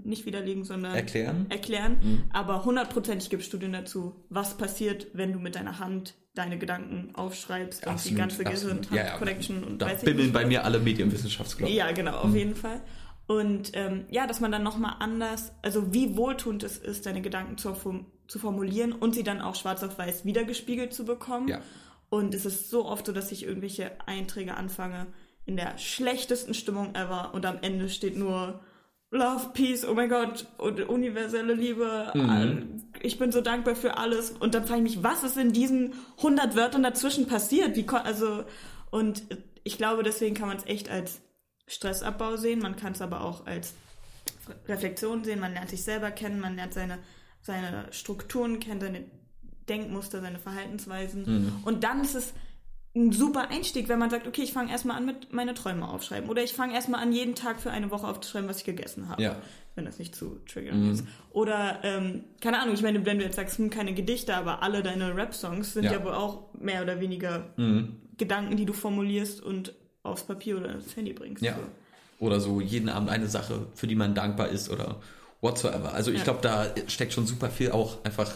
nicht 0.04 0.26
widerlegen, 0.26 0.64
sondern 0.64 0.94
Erklären? 0.94 1.46
erklären. 1.50 2.24
Aber 2.32 2.64
hundertprozentig 2.64 3.30
gibt 3.30 3.42
es 3.42 3.48
Studien 3.48 3.72
dazu, 3.72 4.24
was 4.30 4.56
passiert, 4.56 5.08
wenn 5.12 5.32
du 5.32 5.38
mit 5.38 5.54
deiner 5.54 5.78
Hand 5.78 6.14
deine 6.34 6.58
Gedanken 6.58 7.10
aufschreibst 7.14 7.86
und 7.86 8.04
die 8.04 8.14
ganze 8.14 8.46
absolut. 8.46 8.88
Gehirn-Hand-Connection 8.88 9.64
und 9.64 9.78
Da 9.82 9.86
weiß 9.86 10.02
bimmeln 10.02 10.32
bei 10.32 10.46
mir 10.46 10.64
alle 10.64 10.78
Medienwissenschaftsglocken. 10.78 11.74
Ja, 11.74 11.90
genau, 11.92 12.24
Mhm. 12.24 12.30
auf 12.30 12.36
jeden 12.36 12.54
Fall. 12.56 12.80
Und 13.26 13.70
ähm, 13.74 14.04
ja, 14.10 14.26
dass 14.26 14.40
man 14.40 14.50
dann 14.52 14.62
nochmal 14.62 14.94
anders, 14.98 15.52
also 15.62 15.92
wie 15.92 16.16
wohltuend 16.16 16.62
es 16.64 16.78
ist, 16.78 17.06
deine 17.06 17.22
Gedanken 17.22 17.58
zu, 17.58 17.74
zu 18.26 18.38
formulieren 18.38 18.92
und 18.92 19.14
sie 19.14 19.22
dann 19.22 19.40
auch 19.40 19.54
schwarz 19.54 19.82
auf 19.82 19.98
weiß 19.98 20.24
wiedergespiegelt 20.24 20.92
zu 20.92 21.04
bekommen. 21.04 21.48
Ja. 21.48 21.60
Und 22.08 22.34
es 22.34 22.44
ist 22.44 22.70
so 22.70 22.86
oft 22.86 23.06
so, 23.06 23.12
dass 23.12 23.30
ich 23.30 23.44
irgendwelche 23.44 23.92
Einträge 24.06 24.56
anfange 24.56 25.06
in 25.46 25.56
der 25.56 25.78
schlechtesten 25.78 26.54
Stimmung 26.54 26.94
ever 26.94 27.32
und 27.34 27.46
am 27.46 27.58
Ende 27.62 27.88
steht 27.88 28.16
nur 28.16 28.60
Love, 29.12 29.50
Peace, 29.54 29.84
oh 29.84 29.94
mein 29.94 30.08
Gott, 30.08 30.46
und 30.58 30.80
universelle 30.88 31.54
Liebe, 31.54 32.12
Mhm. 32.14 32.84
ich 33.02 33.18
bin 33.18 33.32
so 33.32 33.40
dankbar 33.40 33.74
für 33.74 33.96
alles. 33.98 34.30
Und 34.30 34.54
dann 34.54 34.64
frage 34.66 34.82
ich 34.84 34.96
mich, 34.96 35.02
was 35.02 35.24
ist 35.24 35.36
in 35.36 35.52
diesen 35.52 35.94
100 36.22 36.54
Wörtern 36.54 36.84
dazwischen 36.84 37.26
passiert? 37.26 37.76
Wie, 37.76 37.88
also, 37.88 38.44
und 38.90 39.24
ich 39.64 39.76
glaube, 39.78 40.04
deswegen 40.04 40.36
kann 40.36 40.46
man 40.48 40.58
es 40.58 40.66
echt 40.66 40.88
als 40.88 41.20
Stressabbau 41.66 42.36
sehen, 42.36 42.60
man 42.60 42.76
kann 42.76 42.92
es 42.92 43.02
aber 43.02 43.22
auch 43.22 43.46
als 43.46 43.74
Reflexion 44.68 45.24
sehen, 45.24 45.40
man 45.40 45.54
lernt 45.54 45.70
sich 45.70 45.82
selber 45.82 46.10
kennen, 46.12 46.38
man 46.40 46.54
lernt 46.56 46.72
seine, 46.74 46.98
seine 47.42 47.86
Strukturen 47.90 48.60
kennen, 48.60 48.80
seine 48.80 49.04
Denkmuster, 49.68 50.20
seine 50.20 50.38
Verhaltensweisen. 50.38 51.60
Und 51.64 51.84
dann 51.84 52.00
ist 52.02 52.14
es 52.14 52.32
ein 52.94 53.12
super 53.12 53.48
Einstieg, 53.50 53.88
wenn 53.88 53.98
man 54.00 54.10
sagt, 54.10 54.26
okay, 54.26 54.42
ich 54.42 54.52
fange 54.52 54.72
erstmal 54.72 54.96
an 54.96 55.06
mit 55.06 55.32
meine 55.32 55.54
Träume 55.54 55.88
aufschreiben. 55.88 56.28
Oder 56.28 56.42
ich 56.42 56.52
fange 56.52 56.74
erstmal 56.74 57.00
an, 57.00 57.12
jeden 57.12 57.34
Tag 57.36 57.60
für 57.60 57.70
eine 57.70 57.90
Woche 57.90 58.06
aufzuschreiben, 58.08 58.48
was 58.48 58.58
ich 58.58 58.64
gegessen 58.64 59.08
habe. 59.08 59.22
Ja. 59.22 59.36
Wenn 59.76 59.84
das 59.84 59.98
nicht 60.00 60.16
zu 60.16 60.40
triggern 60.50 60.90
ist. 60.90 61.04
Oder, 61.30 61.78
ähm, 61.84 62.24
keine 62.40 62.58
Ahnung, 62.60 62.74
ich 62.74 62.82
meine, 62.82 63.06
wenn 63.06 63.18
du 63.18 63.24
jetzt 63.24 63.36
sagst, 63.36 63.58
hm, 63.58 63.70
keine 63.70 63.94
Gedichte, 63.94 64.34
aber 64.34 64.62
alle 64.64 64.82
deine 64.82 65.14
Rap-Songs 65.16 65.74
sind 65.74 65.84
ja. 65.84 65.92
Ja. 65.92 66.04
wohl 66.04 66.14
auch 66.14 66.52
mehr 66.54 66.82
oder 66.82 67.00
weniger 67.00 67.54
Gedanken, 68.18 68.56
die 68.56 68.66
du 68.66 68.72
formulierst 68.72 69.40
und 69.40 69.72
aufs 70.02 70.24
Papier 70.24 70.56
oder 70.58 70.70
ins 70.72 70.96
Handy 70.96 71.12
bringst. 71.12 71.42
Ja. 71.44 71.54
So. 71.54 72.26
Oder 72.26 72.40
so 72.40 72.60
jeden 72.60 72.88
Abend 72.88 73.08
eine 73.08 73.28
Sache, 73.28 73.66
für 73.74 73.86
die 73.86 73.94
man 73.94 74.14
dankbar 74.16 74.48
ist 74.48 74.68
oder 74.68 74.96
whatsoever. 75.40 75.94
Also 75.94 76.10
ich 76.10 76.18
Ja. 76.18 76.24
glaube, 76.24 76.40
da 76.42 76.66
steckt 76.88 77.12
schon 77.12 77.26
super 77.26 77.48
viel 77.50 77.70
auch 77.70 78.04
einfach 78.04 78.32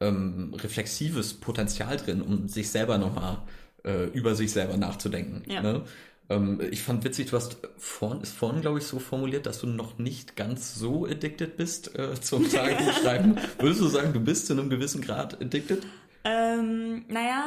ähm, 0.00 0.52
reflexives 0.54 1.34
Potenzial 1.34 1.96
drin, 1.96 2.20
um 2.20 2.48
sich 2.48 2.70
selber 2.70 2.98
nochmal 2.98 3.38
äh, 3.84 4.04
über 4.06 4.34
sich 4.34 4.52
selber 4.52 4.76
nachzudenken. 4.76 5.42
Ja. 5.50 5.62
Ne? 5.62 5.82
Ähm, 6.30 6.60
ich 6.70 6.82
fand 6.82 7.04
witzig, 7.04 7.30
du 7.30 7.36
hast 7.36 7.58
vorhin, 7.76 8.22
ist 8.22 8.32
vorhin, 8.34 8.60
glaube 8.62 8.78
ich, 8.78 8.86
so 8.86 8.98
formuliert, 8.98 9.46
dass 9.46 9.60
du 9.60 9.66
noch 9.66 9.98
nicht 9.98 10.36
ganz 10.36 10.74
so 10.74 11.04
addicted 11.06 11.56
bist 11.56 11.98
äh, 11.98 12.14
zum 12.20 12.48
Tagebuchschreiben. 12.50 13.38
Würdest 13.58 13.80
du 13.80 13.88
sagen, 13.88 14.12
du 14.12 14.20
bist 14.20 14.46
zu 14.46 14.54
einem 14.54 14.70
gewissen 14.70 15.02
Grad 15.02 15.40
addicted? 15.40 15.84
Ähm, 16.24 17.04
naja, 17.08 17.44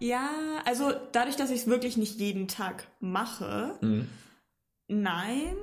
ja, 0.00 0.30
also 0.64 0.90
dadurch, 1.12 1.36
dass 1.36 1.50
ich 1.50 1.60
es 1.60 1.66
wirklich 1.66 1.98
nicht 1.98 2.18
jeden 2.18 2.48
Tag 2.48 2.86
mache, 3.00 3.74
Mhm. 3.82 4.08
nein, 4.88 5.54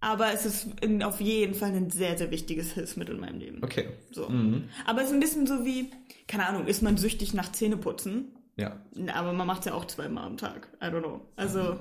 aber 0.00 0.32
es 0.34 0.44
ist 0.44 0.66
in, 0.82 1.02
auf 1.02 1.22
jeden 1.22 1.54
Fall 1.54 1.70
ein 1.72 1.88
sehr, 1.90 2.18
sehr 2.18 2.30
wichtiges 2.30 2.72
Hilfsmittel 2.72 3.14
in 3.14 3.20
meinem 3.22 3.38
Leben. 3.40 3.64
Okay. 3.64 3.88
So. 4.12 4.28
Mhm. 4.28 4.68
Aber 4.86 5.00
es 5.00 5.08
ist 5.08 5.14
ein 5.14 5.20
bisschen 5.20 5.46
so 5.46 5.64
wie, 5.64 5.90
keine 6.28 6.46
Ahnung, 6.46 6.66
ist 6.66 6.82
man 6.82 6.98
süchtig 6.98 7.32
nach 7.32 7.50
Zähneputzen? 7.52 8.35
Ja. 8.56 8.80
Aber 9.12 9.32
man 9.32 9.46
macht 9.46 9.60
es 9.60 9.66
ja 9.66 9.74
auch 9.74 9.84
zweimal 9.84 10.24
am 10.24 10.36
Tag. 10.36 10.68
I 10.82 10.86
don't 10.86 11.00
know. 11.00 11.20
Also, 11.36 11.78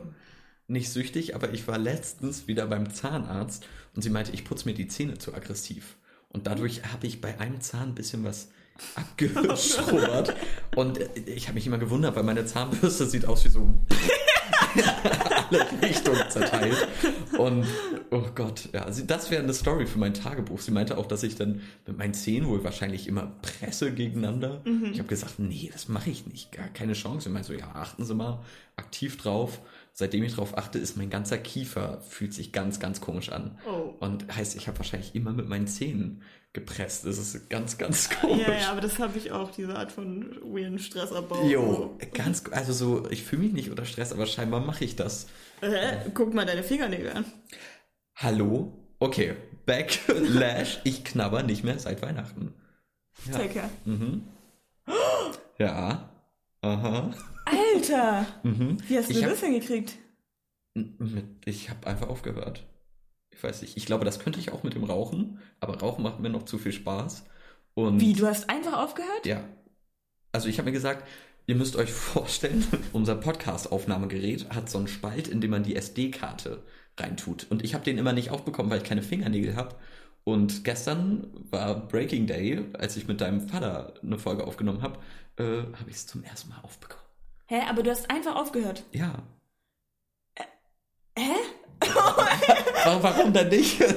nicht 0.67 0.91
süchtig, 0.91 1.35
aber 1.35 1.53
ich 1.53 1.67
war 1.67 1.77
letztens 1.77 2.47
wieder 2.47 2.67
beim 2.67 2.93
Zahnarzt 2.93 3.65
und 3.95 4.01
sie 4.01 4.09
meinte, 4.09 4.31
ich 4.31 4.45
putze 4.45 4.67
mir 4.67 4.73
die 4.73 4.87
Zähne 4.87 5.17
zu 5.17 5.33
aggressiv. 5.33 5.95
Und 6.29 6.47
dadurch 6.47 6.83
habe 6.91 7.07
ich 7.07 7.21
bei 7.21 7.39
einem 7.39 7.61
Zahn 7.61 7.89
ein 7.89 7.95
bisschen 7.95 8.25
was 8.25 8.49
abgeschrubbert. 8.95 10.35
und 10.75 10.97
äh, 10.97 11.09
ich 11.25 11.47
habe 11.47 11.55
mich 11.55 11.67
immer 11.67 11.77
gewundert, 11.77 12.15
weil 12.15 12.23
meine 12.23 12.45
Zahnbürste 12.45 13.05
sieht 13.05 13.25
aus 13.25 13.45
wie 13.45 13.49
so 13.49 13.61
alle 15.49 15.65
Richtungen 15.81 16.23
zerteilt. 16.29 16.87
Und 17.37 17.65
oh 18.11 18.23
Gott, 18.33 18.69
ja, 18.73 18.85
das 18.85 19.31
wäre 19.31 19.43
eine 19.43 19.53
Story 19.53 19.85
für 19.85 19.99
mein 19.99 20.13
Tagebuch. 20.13 20.59
Sie 20.59 20.71
meinte 20.71 20.97
auch, 20.97 21.05
dass 21.05 21.23
ich 21.23 21.35
dann 21.35 21.61
mit 21.85 21.97
meinen 21.97 22.13
Zähnen 22.13 22.47
wohl 22.47 22.63
wahrscheinlich 22.63 23.07
immer 23.07 23.31
presse 23.41 23.93
gegeneinander. 23.93 24.61
Ich 24.91 24.99
habe 24.99 25.09
gesagt, 25.09 25.39
nee, 25.39 25.69
das 25.71 25.87
mache 25.87 26.09
ich 26.09 26.25
nicht, 26.27 26.51
gar 26.51 26.67
keine 26.69 26.93
Chance. 26.93 27.25
Sie 27.25 27.29
meinte 27.29 27.47
so, 27.49 27.53
ja, 27.53 27.69
achten 27.73 28.05
Sie 28.05 28.13
mal 28.13 28.39
aktiv 28.75 29.17
drauf. 29.17 29.59
Seitdem 29.97 30.25
ich 30.25 30.35
drauf 30.35 30.57
achte, 30.57 30.77
ist 30.77 30.97
mein 30.97 31.09
ganzer 31.09 31.37
Kiefer 31.37 32.01
fühlt 32.01 32.33
sich 32.33 32.51
ganz, 32.51 32.81
ganz 32.81 32.99
komisch 32.99 33.31
an. 33.31 33.57
Oh. 33.65 33.93
Und 34.01 34.35
heißt, 34.35 34.57
ich 34.57 34.67
habe 34.67 34.77
wahrscheinlich 34.77 35.15
immer 35.15 35.31
mit 35.31 35.47
meinen 35.47 35.67
Zähnen 35.67 36.21
gepresst. 36.51 37.05
Das 37.05 37.17
ist 37.17 37.49
ganz, 37.49 37.77
ganz 37.77 38.09
komisch. 38.21 38.45
ja, 38.45 38.53
ja, 38.53 38.71
aber 38.71 38.81
das 38.81 38.99
habe 38.99 39.17
ich 39.17 39.31
auch, 39.31 39.51
diese 39.51 39.73
Art 39.73 39.93
von 39.93 40.35
weirden 40.43 40.79
Stressabbau. 40.79 41.47
Jo, 41.47 41.97
ganz, 42.13 42.43
also 42.51 42.73
so, 42.73 43.09
ich 43.09 43.23
fühle 43.23 43.43
mich 43.43 43.53
nicht 43.53 43.69
unter 43.69 43.85
Stress, 43.85 44.11
aber 44.11 44.25
scheinbar 44.25 44.59
mache 44.59 44.83
ich 44.83 44.97
das. 44.97 45.27
Äh, 45.61 46.09
guck 46.13 46.33
mal 46.33 46.45
deine 46.45 46.63
Fingernägel 46.63 47.13
an. 47.13 47.25
Hallo? 48.15 48.73
Okay, 48.99 49.35
Backlash. 49.65 50.81
Ich 50.83 51.05
knabber 51.05 51.41
nicht 51.41 51.63
mehr 51.63 51.79
seit 51.79 52.01
Weihnachten. 52.01 52.53
Ja. 53.27 53.31
Zeig 53.31 53.55
her. 53.55 53.69
Mhm. 53.85 54.23
Ja. 55.57 56.09
Aha. 56.65 57.13
Alter! 57.45 58.25
Mhm. 58.43 58.77
Wie 58.87 58.97
hast 58.97 59.11
du 59.11 59.21
hab- 59.21 59.29
das 59.29 59.39
hingekriegt? 59.41 59.93
Ich 61.45 61.69
habe 61.69 61.85
einfach 61.87 62.09
aufgehört. 62.09 62.65
Ich 63.31 63.43
weiß 63.43 63.61
nicht. 63.61 63.77
Ich 63.77 63.85
glaube, 63.85 64.03
das 64.05 64.19
könnte 64.19 64.39
ich 64.39 64.51
auch 64.51 64.63
mit 64.63 64.73
dem 64.73 64.83
Rauchen, 64.83 65.39
aber 65.59 65.79
Rauchen 65.79 66.03
macht 66.03 66.19
mir 66.19 66.29
noch 66.29 66.43
zu 66.43 66.57
viel 66.57 66.71
Spaß. 66.71 67.25
Und 67.75 67.99
Wie, 68.01 68.13
du 68.13 68.25
hast 68.25 68.49
einfach 68.49 68.73
aufgehört? 68.81 69.25
Ja. 69.25 69.43
Also 70.31 70.47
ich 70.49 70.57
habe 70.57 70.65
mir 70.67 70.73
gesagt, 70.73 71.07
ihr 71.45 71.55
müsst 71.55 71.75
euch 71.75 71.91
vorstellen, 71.91 72.65
unser 72.93 73.15
Podcast-Aufnahmegerät 73.15 74.49
hat 74.49 74.69
so 74.69 74.79
einen 74.79 74.87
Spalt, 74.87 75.27
in 75.27 75.39
dem 75.41 75.51
man 75.51 75.63
die 75.63 75.75
SD-Karte 75.75 76.63
reintut. 76.97 77.45
Und 77.49 77.63
ich 77.63 77.73
habe 77.73 77.83
den 77.85 77.97
immer 77.97 78.13
nicht 78.13 78.31
aufbekommen, 78.31 78.71
weil 78.71 78.79
ich 78.79 78.83
keine 78.87 79.03
Fingernägel 79.03 79.55
habe. 79.55 79.75
Und 80.25 80.63
gestern 80.63 81.27
war 81.51 81.87
Breaking 81.87 82.25
Day, 82.25 82.65
als 82.73 82.97
ich 82.97 83.07
mit 83.07 83.21
deinem 83.21 83.47
Vater 83.47 83.93
eine 84.01 84.17
Folge 84.17 84.45
aufgenommen 84.45 84.81
habe, 84.81 84.97
äh, 85.37 85.43
habe 85.77 85.89
ich 85.89 85.97
es 85.97 86.07
zum 86.07 86.23
ersten 86.23 86.49
Mal 86.49 86.59
aufbekommen. 86.63 87.05
Hä, 87.45 87.61
aber 87.69 87.83
du 87.83 87.91
hast 87.91 88.09
einfach 88.09 88.35
aufgehört. 88.35 88.83
Ja. 88.91 89.19
Hä? 91.17 91.35
Warum, 92.83 93.03
warum 93.03 93.33
denn 93.33 93.49
nicht? 93.49 93.81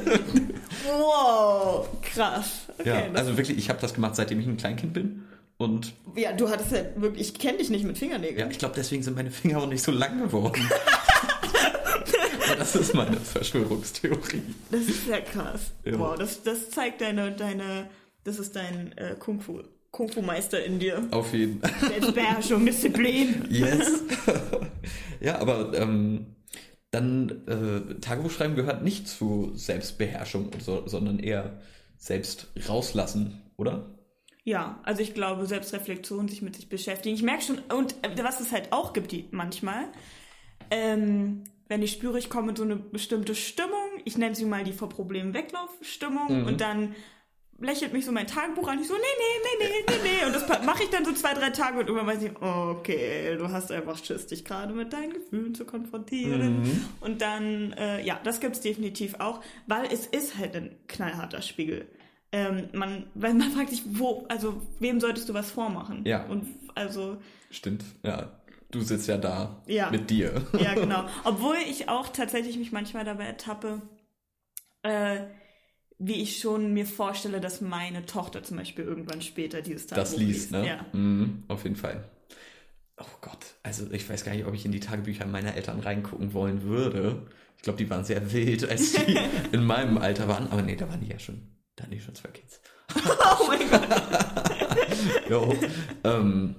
Wow, 0.86 1.86
krass. 2.00 2.66
Okay, 2.78 2.88
ja, 2.88 3.12
also 3.12 3.36
wirklich, 3.36 3.58
ich 3.58 3.68
habe 3.68 3.78
das 3.80 3.92
gemacht, 3.92 4.16
seitdem 4.16 4.40
ich 4.40 4.46
ein 4.46 4.56
Kleinkind 4.56 4.94
bin. 4.94 5.24
Und 5.58 5.92
ja, 6.16 6.32
du 6.32 6.48
hattest 6.48 6.72
ja 6.72 6.80
wirklich, 6.96 7.28
ich 7.28 7.38
kenne 7.38 7.58
dich 7.58 7.68
nicht 7.68 7.84
mit 7.84 7.98
Fingernägeln. 7.98 8.38
ja, 8.38 8.46
ich 8.48 8.58
glaube, 8.58 8.74
deswegen 8.76 9.02
sind 9.02 9.16
meine 9.16 9.30
Finger 9.30 9.58
auch 9.58 9.66
nicht 9.66 9.82
so 9.82 9.92
lang 9.92 10.18
geworden. 10.22 10.66
Das 12.58 12.74
ist 12.74 12.94
meine 12.94 13.16
Verschwörungstheorie. 13.16 14.42
Das 14.70 14.80
ist 14.80 15.06
sehr 15.06 15.22
krass. 15.22 15.72
Ja. 15.84 15.98
Wow, 15.98 16.16
das, 16.16 16.42
das 16.42 16.70
zeigt 16.70 17.00
deine, 17.00 17.32
deine, 17.32 17.88
das 18.24 18.38
ist 18.38 18.56
dein 18.56 18.96
äh, 18.98 19.14
Kung 19.18 19.40
Fu, 19.40 19.62
Kung 19.90 20.08
Fu 20.08 20.22
Meister 20.22 20.64
in 20.64 20.78
dir. 20.78 21.06
Auf 21.10 21.32
jeden 21.32 21.60
Fall. 21.60 21.72
Selbstbeherrschung, 21.88 22.66
Disziplin. 22.66 23.46
Yes. 23.48 24.02
ja, 25.20 25.38
aber 25.38 25.72
ähm, 25.74 26.26
dann 26.90 27.46
äh, 27.46 28.00
Tagebuchschreiben 28.00 28.56
gehört 28.56 28.82
nicht 28.82 29.08
zu 29.08 29.52
Selbstbeherrschung, 29.54 30.50
so, 30.58 30.86
sondern 30.86 31.18
eher 31.18 31.60
selbst 31.96 32.48
rauslassen, 32.68 33.42
oder? 33.56 33.94
Ja, 34.44 34.80
also 34.84 35.02
ich 35.02 35.12
glaube, 35.12 35.46
Selbstreflexion, 35.46 36.28
sich 36.28 36.40
mit 36.40 36.56
sich 36.56 36.68
beschäftigen. 36.68 37.14
Ich 37.14 37.22
merke 37.22 37.42
schon, 37.42 37.58
und 37.76 37.94
äh, 38.02 38.22
was 38.22 38.40
es 38.40 38.52
halt 38.52 38.72
auch 38.72 38.94
gibt, 38.94 39.12
die 39.12 39.28
manchmal, 39.30 39.84
ähm, 40.70 41.44
wenn 41.68 41.82
ich 41.82 41.92
spüre, 41.92 42.18
ich 42.18 42.30
komme 42.30 42.50
in 42.50 42.56
so 42.56 42.64
eine 42.64 42.76
bestimmte 42.76 43.34
Stimmung, 43.34 44.00
ich 44.04 44.16
nenne 44.18 44.34
sie 44.34 44.44
mal 44.44 44.64
die 44.64 44.72
vor 44.72 44.88
Problemen 44.88 45.34
Weglaufstimmung, 45.34 46.44
und 46.44 46.60
dann 46.60 46.94
lächelt 47.60 47.92
mich 47.92 48.04
so 48.04 48.12
mein 48.12 48.26
Tagebuch 48.26 48.68
an, 48.68 48.80
ich 48.80 48.86
so, 48.86 48.94
nee, 48.94 49.00
nee, 49.00 49.58
nee, 49.58 49.66
nee, 49.68 49.84
nee, 49.88 50.10
nee, 50.20 50.26
und 50.26 50.34
das 50.34 50.64
mache 50.64 50.84
ich 50.84 50.90
dann 50.90 51.04
so 51.04 51.12
zwei, 51.12 51.34
drei 51.34 51.50
Tage 51.50 51.80
und 51.80 51.88
irgendwann 51.88 52.06
weiß 52.06 52.22
ich, 52.22 52.30
okay, 52.40 53.36
du 53.36 53.50
hast 53.50 53.72
einfach 53.72 54.02
Schiss, 54.02 54.26
dich 54.26 54.44
gerade 54.44 54.72
mit 54.72 54.92
deinen 54.92 55.12
Gefühlen 55.12 55.54
zu 55.54 55.64
konfrontieren. 55.64 56.86
Und 57.00 57.20
dann, 57.20 57.72
äh, 57.72 58.04
ja, 58.04 58.20
das 58.22 58.40
gibt's 58.40 58.60
definitiv 58.60 59.16
auch, 59.18 59.42
weil 59.66 59.86
es 59.92 60.06
ist 60.06 60.38
halt 60.38 60.54
ein 60.54 60.76
knallharter 60.86 61.42
Spiegel. 61.42 61.86
Ähm, 62.30 62.68
man, 62.72 63.06
weil 63.14 63.34
man 63.34 63.50
fragt 63.50 63.70
sich, 63.70 63.82
wo, 63.86 64.26
also 64.28 64.62
wem 64.78 65.00
solltest 65.00 65.28
du 65.28 65.34
was 65.34 65.50
vormachen? 65.50 66.04
Ja. 66.04 66.26
Und 66.26 66.46
also, 66.74 67.16
Stimmt, 67.50 67.82
ja. 68.04 68.37
Du 68.70 68.82
sitzt 68.82 69.08
ja 69.08 69.16
da 69.16 69.62
Ja. 69.66 69.90
mit 69.90 70.10
dir. 70.10 70.42
ja, 70.58 70.74
genau. 70.74 71.04
Obwohl 71.24 71.56
ich 71.70 71.88
auch 71.88 72.08
tatsächlich 72.08 72.58
mich 72.58 72.70
manchmal 72.72 73.04
dabei 73.04 73.24
ertappe, 73.24 73.80
äh, 74.82 75.20
wie 75.98 76.22
ich 76.22 76.38
schon 76.38 76.72
mir 76.74 76.86
vorstelle, 76.86 77.40
dass 77.40 77.60
meine 77.60 78.06
Tochter 78.06 78.42
zum 78.42 78.56
Beispiel 78.58 78.84
irgendwann 78.84 79.20
später 79.22 79.62
dieses 79.62 79.86
das 79.86 80.10
Tagebuch 80.10 80.18
liest, 80.28 80.50
ne? 80.52 80.66
Ja. 80.66 80.86
Mhm, 80.92 81.44
auf 81.48 81.64
jeden 81.64 81.76
Fall. 81.76 82.04
Oh 83.00 83.04
Gott, 83.20 83.38
also 83.62 83.90
ich 83.90 84.08
weiß 84.08 84.24
gar 84.24 84.32
nicht, 84.34 84.44
ob 84.44 84.54
ich 84.54 84.64
in 84.64 84.72
die 84.72 84.80
Tagebücher 84.80 85.24
meiner 85.26 85.54
Eltern 85.54 85.80
reingucken 85.80 86.34
wollen 86.34 86.62
würde. 86.62 87.26
Ich 87.56 87.62
glaube, 87.62 87.78
die 87.78 87.88
waren 87.90 88.04
sehr 88.04 88.32
wild, 88.32 88.68
als 88.68 88.92
die 88.92 89.18
in 89.52 89.64
meinem 89.64 89.98
Alter 89.98 90.28
waren. 90.28 90.46
Aber 90.52 90.62
nee, 90.62 90.76
da 90.76 90.88
waren 90.88 91.00
die 91.00 91.08
ja 91.08 91.18
schon, 91.18 91.42
da 91.74 91.82
hatten 91.84 91.92
die 91.94 92.00
schon 92.00 92.14
zwei 92.14 92.28
Kids. 92.30 92.60
Oh 93.40 93.46
mein 93.46 93.68
Gott. 93.70 93.86
Jo. 95.28 95.54
ähm, 96.04 96.54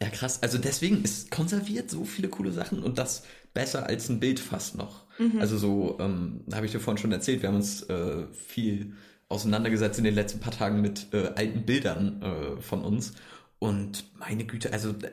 ja, 0.00 0.08
krass. 0.10 0.42
Also 0.42 0.58
deswegen 0.58 1.02
ist 1.02 1.30
konserviert 1.30 1.90
so 1.90 2.04
viele 2.04 2.28
coole 2.28 2.52
Sachen 2.52 2.82
und 2.82 2.98
das 2.98 3.24
besser 3.54 3.86
als 3.86 4.08
ein 4.08 4.20
Bild 4.20 4.40
fast 4.40 4.76
noch. 4.76 5.04
Also 5.40 5.58
so, 5.58 5.98
ähm, 6.00 6.44
habe 6.52 6.66
ich 6.66 6.72
dir 6.72 6.80
vorhin 6.80 7.00
schon 7.00 7.12
erzählt, 7.12 7.42
wir 7.42 7.48
haben 7.48 7.56
uns 7.56 7.82
äh, 7.84 8.26
viel 8.32 8.94
auseinandergesetzt 9.28 9.98
in 9.98 10.04
den 10.04 10.14
letzten 10.14 10.40
paar 10.40 10.52
Tagen 10.52 10.80
mit 10.80 11.08
äh, 11.12 11.32
alten 11.34 11.64
Bildern 11.66 12.22
äh, 12.22 12.60
von 12.62 12.82
uns. 12.82 13.12
Und 13.58 14.04
meine 14.18 14.44
Güte, 14.44 14.72
also 14.72 14.92
d- 14.92 15.10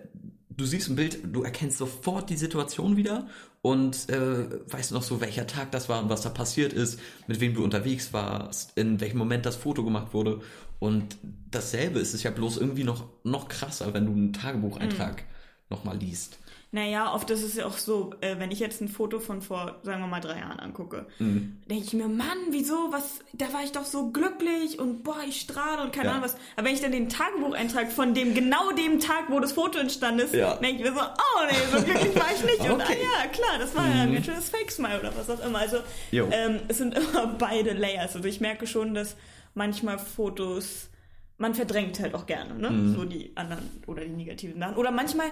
du 0.50 0.66
siehst 0.66 0.90
ein 0.90 0.96
Bild, 0.96 1.20
du 1.24 1.44
erkennst 1.44 1.78
sofort 1.78 2.30
die 2.30 2.38
Situation 2.38 2.98
wieder 2.98 3.28
und 3.62 4.10
äh, 4.10 4.48
weißt 4.72 4.92
noch 4.92 5.04
so, 5.04 5.20
welcher 5.22 5.46
Tag 5.46 5.72
das 5.72 5.90
war 5.90 6.02
und 6.02 6.10
was 6.10 6.22
da 6.22 6.30
passiert 6.30 6.74
ist, 6.74 7.00
mit 7.28 7.40
wem 7.42 7.54
du 7.54 7.64
unterwegs 7.64 8.14
warst, 8.14 8.78
in 8.78 9.00
welchem 9.02 9.18
Moment 9.18 9.46
das 9.46 9.56
Foto 9.56 9.84
gemacht 9.84 10.14
wurde. 10.14 10.42
Und 10.80 11.18
dasselbe 11.50 12.00
ist 12.00 12.14
es 12.14 12.24
ja 12.24 12.32
bloß 12.32 12.58
irgendwie 12.58 12.84
noch, 12.84 13.06
noch 13.24 13.48
krasser, 13.48 13.94
wenn 13.94 14.06
du 14.06 14.12
einen 14.12 14.34
Tagebucheintrag 14.34 15.24
nochmal 15.70 15.98
liest. 15.98 16.40
Naja, 16.70 17.14
oft 17.14 17.30
ist 17.30 17.44
es 17.44 17.56
ja 17.56 17.66
auch 17.66 17.78
so, 17.78 18.14
äh, 18.20 18.40
wenn 18.40 18.52
ich 18.52 18.60
jetzt 18.60 18.82
ein 18.82 18.90
Foto 18.90 19.22
von 19.22 19.42
vor, 19.42 19.80
sagen 19.84 20.02
wir 20.02 20.08
mal, 20.08 20.20
drei 20.20 20.38
Jahren 20.40 20.60
angucke, 20.60 21.08
denke 21.18 21.54
ich 21.84 21.94
mir, 21.94 22.10
Mann, 22.10 22.38
wieso, 22.52 22.92
was, 22.92 23.20
da 23.34 23.52
war 23.54 23.64
ich 23.64 23.72
doch 23.72 23.86
so 23.86 24.12
glücklich 24.12 24.78
und 24.78 25.02
boah, 25.04 25.16
ich 25.26 25.40
strahle 25.40 25.82
und 25.84 25.94
keine 25.94 26.08
Ja. 26.08 26.12
Ahnung 26.12 26.26
was. 26.26 26.36
Aber 26.58 26.68
wenn 26.68 26.74
ich 26.76 26.82
dann 26.82 26.92
den 26.92 27.08
Tagebucheintrag 27.08 27.90
von 27.90 28.14
dem, 28.14 28.34
genau 28.34 28.72
dem 28.74 29.00
Tag, 29.00 29.30
wo 29.30 29.40
das 29.40 29.54
Foto 29.54 29.80
entstanden 29.80 30.20
ist, 30.26 30.34
Ja. 30.36 30.56
denke 30.58 30.84
ich 30.84 30.90
mir 30.90 30.94
so, 30.94 31.02
oh 31.02 31.46
nee, 31.50 31.58
so 31.78 31.84
glücklich 31.84 32.16
war 32.16 32.28
ich 32.36 32.44
nicht. 32.44 32.60
Und 32.70 32.82
ah 32.82 32.84
Okay. 32.86 32.98
ja, 33.02 33.28
klar, 33.30 33.58
das 33.60 33.74
war 33.74 33.88
ja 33.88 34.02
ein 34.04 34.14
ganz 34.14 34.26
schönes 34.26 34.50
Fake-Smile 34.50 35.00
oder 35.00 35.14
was 35.18 35.30
auch 35.30 35.44
immer. 35.46 35.60
Also 35.60 35.78
ähm, 36.12 36.60
es 36.68 36.78
sind 36.80 36.96
immer 36.96 37.28
beide 37.40 37.74
Layers. 37.74 38.14
Also 38.16 38.28
ich 38.28 38.42
merke 38.42 38.68
schon, 38.68 38.94
dass 38.94 39.16
manchmal 39.58 40.00
Fotos, 40.00 40.90
man 41.38 41.54
verdrängt 41.54 42.00
halt 42.00 42.16
auch 42.16 42.26
gerne, 42.26 42.56
ne? 42.56 42.70
Mhm. 42.70 42.96
So 42.96 43.04
die 43.06 43.32
anderen 43.36 43.64
oder 43.88 44.04
die 44.06 44.12
negativen 44.12 44.60
Sachen. 44.60 44.76
Oder 44.78 44.92
manchmal, 44.92 45.28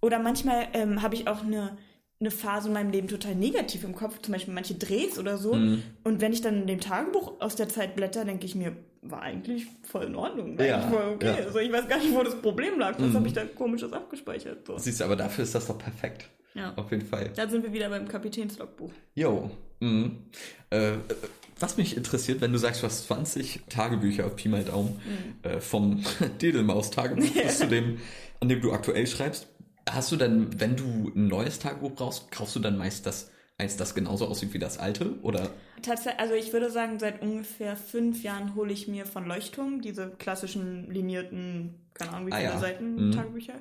oder 0.00 0.18
manchmal 0.18 0.68
ähm, 0.72 1.02
habe 1.02 1.14
ich 1.14 1.28
auch 1.28 1.42
eine, 1.44 1.78
eine 2.18 2.30
Phase 2.30 2.68
in 2.68 2.74
meinem 2.74 2.90
Leben 2.90 3.08
total 3.08 3.34
negativ 3.34 3.84
im 3.84 3.94
Kopf, 3.94 4.20
zum 4.22 4.32
Beispiel 4.32 4.52
manche 4.54 4.74
Drehs 4.74 5.18
oder 5.18 5.38
so. 5.38 5.54
Mhm. 5.54 5.82
Und 6.02 6.20
wenn 6.20 6.32
ich 6.32 6.40
dann 6.40 6.62
in 6.62 6.66
dem 6.66 6.80
Tagebuch 6.80 7.40
aus 7.40 7.56
der 7.56 7.68
Zeit 7.68 7.94
blätter, 7.94 8.24
denke 8.24 8.46
ich 8.46 8.54
mir, 8.54 8.76
war 9.02 9.22
eigentlich 9.22 9.66
voll 9.82 10.04
in 10.04 10.16
Ordnung. 10.16 10.58
War 10.58 10.66
Ja, 10.66 10.76
eigentlich 10.78 10.94
voll 10.98 11.12
okay. 11.14 11.26
ja. 11.26 11.32
Mhm. 11.34 11.46
Also 11.46 11.58
ich 11.60 11.72
weiß 11.72 11.88
gar 11.88 11.98
nicht, 11.98 12.14
wo 12.14 12.22
das 12.22 12.40
Problem 12.40 12.78
lag. 12.78 12.96
Was 12.98 13.14
habe 13.14 13.26
ich 13.26 13.32
da 13.34 13.44
komisches 13.44 13.92
abgespeichert? 13.92 14.66
So. 14.66 14.76
Siehst 14.78 15.00
du, 15.00 15.04
aber 15.04 15.16
dafür 15.16 15.44
ist 15.44 15.54
das 15.54 15.66
doch 15.66 15.78
perfekt. 15.78 16.28
Ja. 16.56 16.72
Auf 16.76 16.90
jeden 16.90 17.06
Fall. 17.06 17.30
Da 17.36 17.48
sind 17.48 17.62
wir 17.62 17.72
wieder 17.72 17.88
beim 17.90 18.08
Kapitänslogbuch. 18.08 18.90
Jo. 19.14 19.50
Mhm. 19.80 20.16
Äh, 20.70 20.94
äh, 20.94 20.98
was 21.60 21.76
mich 21.76 21.96
interessiert, 21.96 22.40
wenn 22.40 22.52
du 22.52 22.58
sagst, 22.58 22.82
du 22.82 22.86
hast 22.86 23.06
20 23.06 23.62
Tagebücher 23.68 24.26
auf 24.26 24.36
Pi 24.36 24.48
mal 24.48 24.64
Daumen, 24.64 25.00
äh, 25.42 25.60
vom 25.60 26.02
Dedelmaus-Tagebuch 26.42 27.30
bis 27.30 27.58
zu 27.60 27.66
dem, 27.68 27.98
an 28.40 28.48
dem 28.48 28.60
du 28.60 28.72
aktuell 28.72 29.06
schreibst. 29.06 29.48
Hast 29.88 30.10
du 30.12 30.16
dann, 30.16 30.58
wenn 30.60 30.76
du 30.76 31.12
ein 31.14 31.28
neues 31.28 31.58
Tagebuch 31.58 31.92
brauchst, 31.92 32.30
kaufst 32.30 32.56
du 32.56 32.60
dann 32.60 32.76
meist 32.76 33.06
das 33.06 33.30
eins, 33.58 33.76
das 33.76 33.94
genauso 33.94 34.26
aussieht 34.26 34.52
wie 34.52 34.58
das 34.58 34.78
alte? 34.78 35.14
Oder? 35.22 35.50
Tatsächlich, 35.82 36.20
also 36.20 36.34
ich 36.34 36.52
würde 36.52 36.70
sagen, 36.70 36.98
seit 36.98 37.22
ungefähr 37.22 37.76
fünf 37.76 38.22
Jahren 38.22 38.54
hole 38.54 38.72
ich 38.72 38.88
mir 38.88 39.06
von 39.06 39.26
Leuchtturm 39.26 39.80
diese 39.82 40.10
klassischen 40.18 40.90
linierten, 40.90 41.74
keine 41.94 42.12
Ahnung 42.12 42.28
wie 42.28 42.32
Ah 42.32 42.36
viele 42.38 42.50
ja. 42.50 42.58
Seiten 42.58 43.08
Mhm. 43.08 43.12
Tagebücher. 43.12 43.54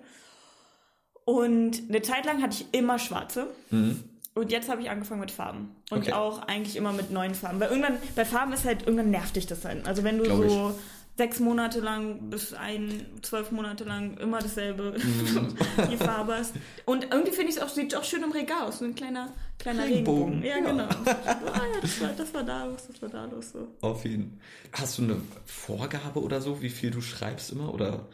Und 1.26 1.82
eine 1.90 2.02
Zeit 2.02 2.26
lang 2.26 2.42
hatte 2.42 2.56
ich 2.62 2.68
immer 2.80 3.00
schwarze. 3.00 3.48
Mhm. 3.72 4.04
Und 4.36 4.52
jetzt 4.52 4.70
habe 4.70 4.82
ich 4.82 4.90
angefangen 4.90 5.22
mit 5.22 5.32
Farben. 5.32 5.76
Und 5.90 6.00
Okay. 6.00 6.14
auch 6.14 6.40
eigentlich 6.44 6.76
immer 6.76 6.92
mit 6.92 7.10
neuen 7.10 7.34
Farben. 7.36 7.60
Weil 7.60 7.70
irgendwann, 7.70 7.98
bei 8.16 8.26
Farben 8.26 8.54
ist 8.54 8.66
halt, 8.66 8.82
irgendwann 8.84 9.10
nervt 9.10 9.36
dich 9.36 9.48
das 9.48 9.64
halt. 9.66 9.88
Also 9.88 10.04
wenn 10.04 10.18
du 10.18 10.26
Glaub 10.26 10.48
so 10.50 10.80
sechs 11.18 11.40
Monate 11.40 11.80
lang 11.80 12.30
bis 12.30 12.54
ein, 12.54 13.06
zwölf 13.22 13.50
Monate 13.52 13.86
lang 13.86 14.18
immer 14.18 14.40
dasselbe 14.40 14.98
Mhm. 15.02 15.56
die 15.92 15.96
Farbe 15.98 16.36
hast. 16.36 16.54
Und 16.84 17.06
irgendwie 17.06 17.32
finde 17.32 17.50
ich 17.52 17.56
es 17.56 17.62
auch, 17.64 17.70
sieht 17.70 17.96
auch 17.96 18.04
schön 18.04 18.22
im 18.24 18.32
Regal 18.34 18.64
aus, 18.68 18.80
so 18.80 18.86
ein 18.86 18.94
kleiner, 18.94 19.32
kleiner 19.58 19.86
Regenbogen. 19.86 20.42
Regenbogen. 20.42 20.44
Ja, 20.44 20.58
Ja. 20.58 20.72
genau. 20.72 20.84
ah, 21.54 21.66
ja, 21.74 21.82
das 21.82 22.02
war, 22.02 22.10
das 22.10 22.34
war 22.34 22.44
da 22.44 22.66
los, 22.66 22.88
das 22.88 23.02
war 23.02 23.10
da 23.10 23.26
los. 23.26 23.52
So. 23.54 23.68
Auf 23.82 24.04
jeden 24.04 24.40
Hast 24.74 24.98
du 24.98 25.04
eine 25.04 25.22
Vorgabe 25.46 26.22
oder 26.22 26.42
so, 26.42 26.62
wie 26.62 26.70
viel 26.70 26.92
du 26.92 27.00
schreibst 27.02 27.52
immer? 27.54 27.74
Oder 27.74 28.10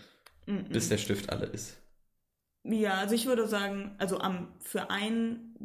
bis 0.70 0.90
der 0.90 0.98
Stift 1.00 1.32
alle 1.32 1.48
ist? 1.48 1.78
Ja, 2.64 2.96
also 2.96 3.16
ich 3.16 3.26
würde 3.26 3.48
sagen, 3.48 3.96
also 3.98 4.20
am, 4.20 4.54
für 4.60 4.90
einen 4.90 5.56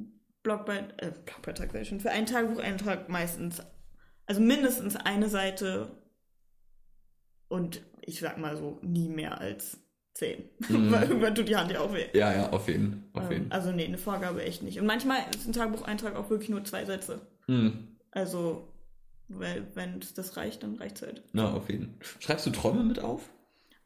äh, 0.45 1.13
Blogbeitrag 1.23 1.87
schon, 1.87 2.01
für 2.01 2.11
einen 2.11 2.27
Tagebucheintrag 2.27 3.09
meistens, 3.09 3.63
also 4.27 4.41
mindestens 4.41 4.97
eine 4.97 5.29
Seite 5.29 5.91
und 7.49 7.83
ich 8.01 8.21
sag 8.21 8.39
mal 8.39 8.57
so, 8.57 8.79
nie 8.83 9.09
mehr 9.09 9.41
als 9.41 9.79
zehn. 10.15 10.45
Weil 10.69 11.09
irgendwann 11.09 11.35
tut 11.35 11.49
die 11.49 11.57
Hand 11.57 11.71
ja 11.71 11.81
auch 11.81 11.93
weh. 11.93 12.07
Ja, 12.15 12.33
ja, 12.33 12.51
auf 12.51 12.69
jeden. 12.69 13.11
Auf 13.13 13.31
Ähm, 13.31 13.47
also 13.51 13.73
nee, 13.73 13.85
eine 13.85 13.99
Vorgabe 13.99 14.43
echt 14.43 14.63
nicht. 14.63 14.81
Und 14.81 14.87
manchmal 14.87 15.19
ist 15.35 15.47
ein 15.47 15.53
Tagebucheintrag 15.53 16.17
auch 16.17 16.31
wirklich 16.31 16.49
nur 16.49 16.65
zwei 16.65 16.85
Sätze. 16.85 17.21
Hm. 17.47 17.89
Also, 18.13 18.73
weil, 19.29 19.67
wenn 19.75 20.01
das 20.15 20.37
reicht, 20.37 20.63
dann 20.63 20.77
reicht 20.77 20.97
es 20.97 21.03
halt. 21.03 21.23
Na, 21.33 21.53
auf 21.53 21.69
jeden 21.69 21.99
Fall. 22.01 22.23
Schreibst 22.23 22.47
du 22.47 22.51
Träume 22.51 22.85
mit 22.85 23.01
auf? 23.01 23.29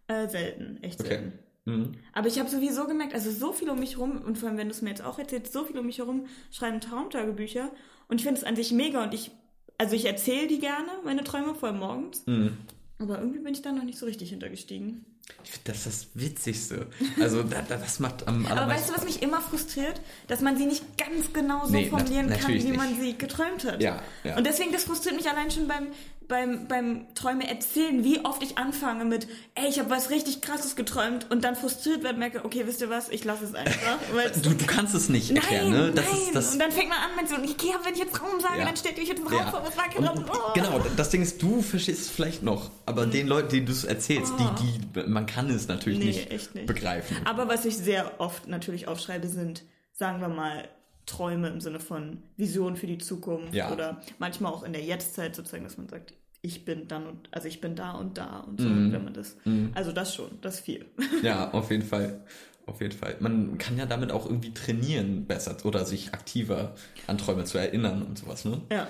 Äh, 0.06 0.28
selten, 0.28 0.82
echt 0.82 1.00
Okay. 1.00 1.32
Mhm. 1.64 1.92
Aber 2.12 2.28
ich 2.28 2.38
habe 2.38 2.48
sowieso 2.48 2.86
gemerkt, 2.86 3.14
also 3.14 3.30
so 3.30 3.52
viel 3.52 3.68
um 3.70 3.78
mich 3.78 3.98
rum, 3.98 4.22
und 4.22 4.38
vor 4.38 4.48
allem, 4.48 4.58
wenn 4.58 4.68
du 4.68 4.74
es 4.74 4.82
mir 4.82 4.90
jetzt 4.90 5.02
auch 5.02 5.18
erzählst, 5.18 5.52
so 5.52 5.64
viel 5.64 5.78
um 5.78 5.86
mich 5.86 5.98
herum 5.98 6.26
schreiben 6.50 6.80
Traumtagebücher. 6.80 7.70
Und 8.08 8.18
ich 8.18 8.24
finde 8.24 8.40
es 8.40 8.44
an 8.44 8.56
sich 8.56 8.72
mega 8.72 9.02
und 9.04 9.14
ich, 9.14 9.30
also 9.78 9.94
ich 9.94 10.04
erzähle 10.04 10.46
die 10.48 10.58
gerne, 10.58 10.88
meine 11.04 11.24
Träume, 11.24 11.54
vor 11.54 11.68
allem 11.68 11.78
morgens. 11.78 12.26
Mhm. 12.26 12.56
Aber 12.98 13.18
irgendwie 13.18 13.38
bin 13.38 13.54
ich 13.54 13.62
da 13.62 13.72
noch 13.72 13.84
nicht 13.84 13.98
so 13.98 14.06
richtig 14.06 14.30
hintergestiegen. 14.30 15.04
Ich 15.44 15.50
finde, 15.52 15.72
das 15.72 15.86
ist 15.86 15.86
das 15.86 16.06
Witzigste. 16.14 16.86
Also, 17.20 17.42
da, 17.42 17.62
da, 17.62 17.76
das 17.76 18.00
macht 18.00 18.26
am 18.26 18.44
Aber 18.46 18.66
weißt 18.66 18.90
du, 18.90 18.94
was 18.94 19.04
mich 19.04 19.22
immer 19.22 19.40
frustriert? 19.40 20.00
Dass 20.26 20.40
man 20.40 20.56
sie 20.58 20.66
nicht 20.66 20.82
ganz 20.98 21.32
genau 21.32 21.66
so 21.66 21.72
Nee, 21.72 21.88
formulieren 21.88 22.28
kann, 22.28 22.52
wie 22.52 22.72
man 22.72 22.90
nicht. 22.90 23.00
sie 23.00 23.16
geträumt 23.16 23.64
hat. 23.64 23.80
Ja, 23.80 24.02
ja. 24.24 24.36
Und 24.36 24.44
deswegen, 24.44 24.72
das 24.72 24.84
frustriert 24.84 25.16
mich 25.16 25.30
allein 25.30 25.50
schon 25.50 25.68
beim, 25.68 25.86
beim, 26.30 26.66
beim 26.66 27.06
Träume 27.14 27.46
erzählen, 27.46 28.02
wie 28.04 28.24
oft 28.24 28.42
ich 28.42 28.56
anfange 28.56 29.04
mit, 29.04 29.28
ey, 29.54 29.68
ich 29.68 29.78
habe 29.78 29.90
was 29.90 30.08
richtig 30.08 30.40
krasses 30.40 30.76
geträumt 30.76 31.26
und 31.30 31.44
dann 31.44 31.56
frustriert 31.56 32.02
werde, 32.02 32.18
merke, 32.18 32.42
okay, 32.44 32.62
wisst 32.66 32.80
ihr 32.80 32.88
was, 32.88 33.10
ich 33.10 33.24
lasse 33.24 33.44
es 33.44 33.54
einfach. 33.54 33.98
Du, 34.42 34.54
du 34.54 34.64
kannst 34.66 34.94
es 34.94 35.08
nicht 35.10 35.30
erklären, 35.30 35.70
nein, 35.70 35.86
ne? 35.88 35.92
Das 35.92 36.06
nein. 36.06 36.14
ist 36.22 36.34
das. 36.34 36.52
und 36.54 36.58
dann 36.60 36.70
fängt 36.72 36.88
man 36.88 36.98
an 36.98 37.10
mit 37.16 37.28
so, 37.28 37.34
okay, 37.34 37.74
wenn 37.84 37.92
ich 37.92 37.98
jetzt 38.00 38.18
Raum 38.22 38.40
sage, 38.40 38.60
Ja. 38.60 38.64
dann 38.64 38.76
stellt 38.76 38.96
ihr 38.96 39.02
euch 39.02 39.08
jetzt 39.10 39.18
einen 39.18 39.28
Raum 39.28 39.38
Ja. 39.44 39.50
vor, 39.50 39.62
was 39.66 39.76
war 39.76 39.88
kein 39.88 40.04
Raum. 40.04 40.24
Oh. 40.32 40.52
Genau, 40.54 40.78
das 40.96 41.10
Ding 41.10 41.20
ist, 41.20 41.42
du 41.42 41.60
verstehst 41.60 42.00
es 42.02 42.08
vielleicht 42.08 42.42
noch, 42.42 42.70
aber 42.86 43.04
den 43.06 43.26
Leuten, 43.26 43.50
denen 43.50 43.66
du 43.66 43.72
es 43.72 43.84
erzählst, 43.84 44.32
die, 44.38 44.62
die, 45.02 45.08
man 45.08 45.26
kann 45.26 45.50
es 45.50 45.68
natürlich 45.68 45.98
Nee, 45.98 46.04
nicht, 46.06 46.30
echt 46.30 46.54
nicht. 46.54 46.66
begreifen. 46.66 47.16
Aber 47.26 47.48
was 47.48 47.64
ich 47.64 47.76
sehr 47.76 48.20
oft 48.20 48.46
natürlich 48.48 48.86
aufschreibe, 48.88 49.28
sind, 49.28 49.64
sagen 49.92 50.20
wir 50.20 50.28
mal, 50.28 50.68
Träume 51.06 51.48
im 51.48 51.60
Sinne 51.60 51.80
von 51.80 52.22
Visionen 52.36 52.76
für 52.76 52.86
die 52.86 52.98
Zukunft 52.98 53.52
Ja. 53.52 53.72
oder 53.72 54.00
manchmal 54.18 54.52
auch 54.52 54.62
in 54.62 54.72
der 54.72 54.82
Jetztzeit 54.82 55.34
sozusagen, 55.34 55.64
dass 55.64 55.76
man 55.76 55.88
sagt, 55.88 56.12
ich 56.42 56.64
bin 56.64 56.88
dann 56.88 57.06
und 57.06 57.28
also 57.32 57.48
ich 57.48 57.60
bin 57.60 57.76
da 57.76 57.92
und 57.92 58.16
da 58.18 58.40
und 58.40 58.60
so, 58.60 58.68
Mhm. 58.68 58.92
wenn 58.92 59.04
man 59.04 59.14
das. 59.14 59.36
Also 59.74 59.92
das 59.92 60.14
schon, 60.14 60.38
das 60.40 60.60
viel. 60.60 60.86
Ja, 61.22 61.50
auf 61.52 61.70
jeden 61.70 61.84
Fall. 61.84 62.24
Auf 62.66 62.80
jeden 62.80 62.96
Fall. 62.96 63.16
Man 63.20 63.58
kann 63.58 63.76
ja 63.76 63.84
damit 63.86 64.12
auch 64.12 64.26
irgendwie 64.26 64.54
trainieren 64.54 65.26
besser 65.26 65.56
oder 65.64 65.84
sich 65.84 66.14
aktiver 66.14 66.74
an 67.06 67.18
Träume 67.18 67.44
zu 67.44 67.58
erinnern 67.58 68.02
und 68.02 68.18
sowas, 68.18 68.44
ne? 68.44 68.60
ja. 68.70 68.86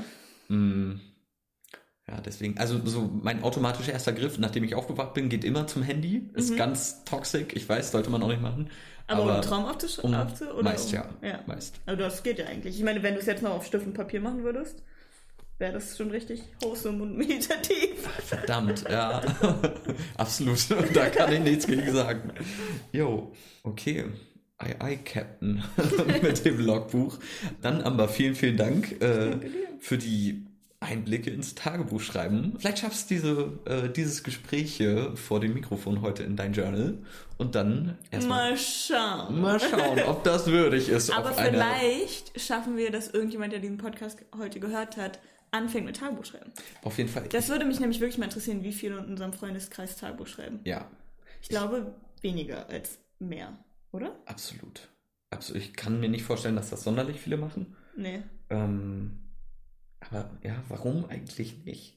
Mm. 0.49 1.01
Ja, 2.09 2.21
deswegen, 2.21 2.59
also 2.59 2.81
so 2.87 3.09
mein 3.23 3.45
automatischer 3.45 3.93
erster 3.93 4.13
Griff, 4.13 4.37
nachdem 4.37 4.65
ich 4.65 4.75
aufgewacht 4.75 5.15
bin, 5.15 5.29
geht 5.29 5.45
immer 5.45 5.69
zum 5.69 5.83
Handy. 5.83 6.29
Ist 6.35 6.57
ganz 6.57 7.05
toxisch, 7.05 7.47
ich 7.55 7.69
weiß, 7.69 7.93
sollte 7.93 8.11
man 8.11 8.21
auch 8.25 8.29
nicht 8.29 8.43
machen. 8.43 8.65
Mhm. 8.65 8.69
Aber, 9.07 9.37
um 9.37 9.43
Traum 9.43 9.65
um, 9.65 9.71
aufzuschreiben? 9.71 10.15
oder 10.53 10.63
meist 10.65 10.89
um, 10.89 10.95
ja, 10.95 11.09
ja. 11.23 11.41
meist. 11.47 11.81
Also 11.87 12.03
das 12.03 12.23
geht 12.25 12.39
ja 12.41 12.47
eigentlich. 12.47 12.77
Ich 12.77 12.85
meine, 12.85 13.03
wenn 13.05 13.15
du 13.15 13.21
es 13.21 13.27
jetzt 13.27 13.43
noch 13.43 13.53
auf 13.53 13.65
Stift 13.67 13.87
und 13.87 13.95
Papier 13.95 14.21
machen 14.21 14.43
würdest, 14.43 14.83
wäre 15.61 15.75
das 15.75 15.97
schon 15.97 16.11
richtig 16.11 16.43
wholesome 16.63 17.03
und 17.03 17.17
meditativ. 17.17 18.09
Verdammt, 18.27 18.85
ja. 18.91 19.21
Absolut. 20.17 20.59
Da 20.95 21.09
kann 21.11 21.33
ich 21.33 21.41
nichts 21.41 21.67
gegen 21.67 21.93
sagen. 21.93 22.33
Jo, 22.93 23.33
okay. 23.63 24.07
Ei, 24.57 24.75
ei, 24.79 24.97
Captain. 24.97 25.63
Mit 26.23 26.45
dem 26.45 26.61
Logbuch. 26.61 27.19
Dann, 27.63 27.83
Amber, 27.83 28.09
vielen, 28.09 28.35
vielen 28.35 28.57
Dank 28.57 29.01
äh, 29.01 29.37
für 29.79 29.97
die 29.97 30.45
Einblicke 30.81 31.31
ins 31.31 31.55
Tagebuch 31.55 32.01
schreiben. 32.01 32.55
Vielleicht 32.59 32.79
schaffst 32.79 33.11
du 33.11 33.15
diese, 33.15 33.59
äh, 33.67 33.89
dieses 33.91 34.23
Gespräch 34.25 34.75
hier 34.75 35.15
vor 35.15 35.39
dem 35.39 35.53
Mikrofon 35.53 36.01
heute 36.01 36.23
in 36.23 36.37
dein 36.37 36.55
Journal 36.55 36.99
und 37.37 37.55
dann 37.55 37.99
erstmal 38.11 38.53
Mal 38.53 38.57
schauen. 38.59 39.41
mal 39.41 39.61
schauen, 39.61 40.01
ob 40.07 40.25
das 40.25 40.47
würdig 40.47 40.89
ist. 40.89 41.11
Aber 41.11 41.33
vielleicht 41.35 42.41
schaffen 42.41 42.77
wir, 42.79 42.91
dass 42.91 43.09
irgendjemand, 43.09 43.53
der 43.53 43.61
diesen 43.61 43.77
Podcast 43.77 44.19
heute 44.39 44.59
gehört 44.59 44.97
hat, 44.97 45.21
anfängt 45.51 45.85
mit 45.85 45.97
Tagebuch 45.97 46.25
schreiben. 46.25 46.51
Auf 46.83 46.97
jeden 46.97 47.11
Fall. 47.11 47.25
Das 47.31 47.49
würde 47.51 47.67
mich 47.67 47.79
nämlich 47.79 48.01
wirklich 48.01 48.19
mal 48.19 48.25
interessieren, 48.27 48.63
wie 48.63 48.73
viele 48.73 48.99
in 48.99 49.05
unserem 49.05 49.33
Freundeskreis 49.35 49.97
Tagebuch 49.97 50.29
schreiben. 50.29 50.61
ja, 50.65 50.89
Ich 51.43 51.49
glaube, 51.51 51.95
weniger 52.23 52.69
als 52.71 52.99
mehr, 53.19 53.57
oder? 53.93 54.17
absolut. 54.27 54.89
Absolut. 55.31 55.63
Ich 55.63 55.75
kann 55.75 56.01
mir 56.01 56.09
nicht 56.09 56.25
vorstellen, 56.25 56.57
dass 56.57 56.71
das 56.71 56.83
sonderlich 56.85 57.21
viele 57.21 57.37
machen. 57.37 57.77
Nee. 57.97 58.23
Ähm, 58.49 59.19
aber 60.01 60.31
ja, 60.43 60.63
warum 60.69 61.05
eigentlich 61.07 61.65
nicht? 61.65 61.97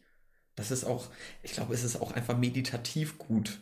Das 0.55 0.69
ist 0.69 0.83
auch, 0.83 1.07
ich 1.41 1.53
glaube, 1.53 1.73
es 1.73 1.83
ist 1.83 1.99
auch 1.99 2.11
einfach 2.11 2.37
meditativ 2.37 3.17
gut 3.17 3.59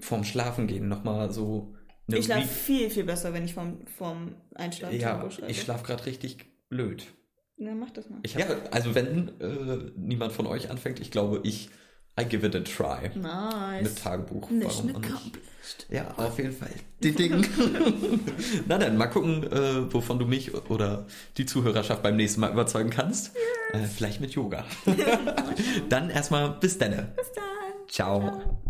vorm 0.00 0.24
Schlafengehen 0.24 0.88
nochmal 0.88 1.32
so 1.32 1.74
eine 2.08 2.16
Mhm. 2.16 2.20
Ich 2.20 2.24
schlafe 2.26 2.48
viel, 2.48 2.90
viel 2.90 3.04
besser, 3.04 3.32
wenn 3.32 3.44
ich 3.44 3.54
vorm, 3.54 3.86
vorm 3.86 4.34
Einschlafen 4.54 4.98
Ja, 5.00 5.30
schreibe. 5.30 5.50
ich 5.50 5.60
schlafe 5.62 5.84
gerade 5.84 6.04
richtig 6.06 6.44
blöd. 6.68 7.06
Ja, 7.56 7.74
mach 7.74 7.90
das 7.90 8.10
mal. 8.10 8.18
Ich 8.24 8.34
hab, 8.34 8.48
ja, 8.48 8.56
also 8.72 8.94
wenn 8.94 9.40
äh, 9.40 9.90
niemand 9.96 10.32
von 10.32 10.46
euch 10.46 10.70
anfängt, 10.70 10.98
ich 11.00 11.10
glaube, 11.10 11.40
ich 11.44 11.70
I 12.18 12.24
give 12.24 12.46
it 12.46 12.54
a 12.54 12.60
try. 12.60 13.10
Nice. 13.14 13.82
Mit 13.82 13.98
Tagebuch. 13.98 14.48
Nicht? 14.50 14.66
accomplished. 14.66 15.86
Ja, 15.90 16.14
auf 16.16 16.38
jeden 16.38 16.52
Fall. 16.52 16.70
Die 17.02 17.12
Ding. 17.16 17.44
Na 18.68 18.78
dann, 18.78 18.96
mal 18.96 19.06
gucken, 19.08 19.42
äh, 19.50 19.92
wovon 19.92 20.18
du 20.18 20.26
mich 20.26 20.54
oder 20.70 21.06
die 21.36 21.46
Zuhörerschaft 21.46 22.02
beim 22.02 22.16
nächsten 22.16 22.40
Mal 22.40 22.52
überzeugen 22.52 22.90
kannst. 22.90 23.32
Äh, 23.72 23.86
vielleicht 23.86 24.20
mit 24.20 24.32
Yoga. 24.32 24.64
dann 25.88 26.10
erstmal 26.10 26.50
bis 26.50 26.78
dann. 26.78 27.12
Bis 27.16 27.32
dann. 27.32 27.44
Ciao. 27.88 28.20
Ciao. 28.20 28.64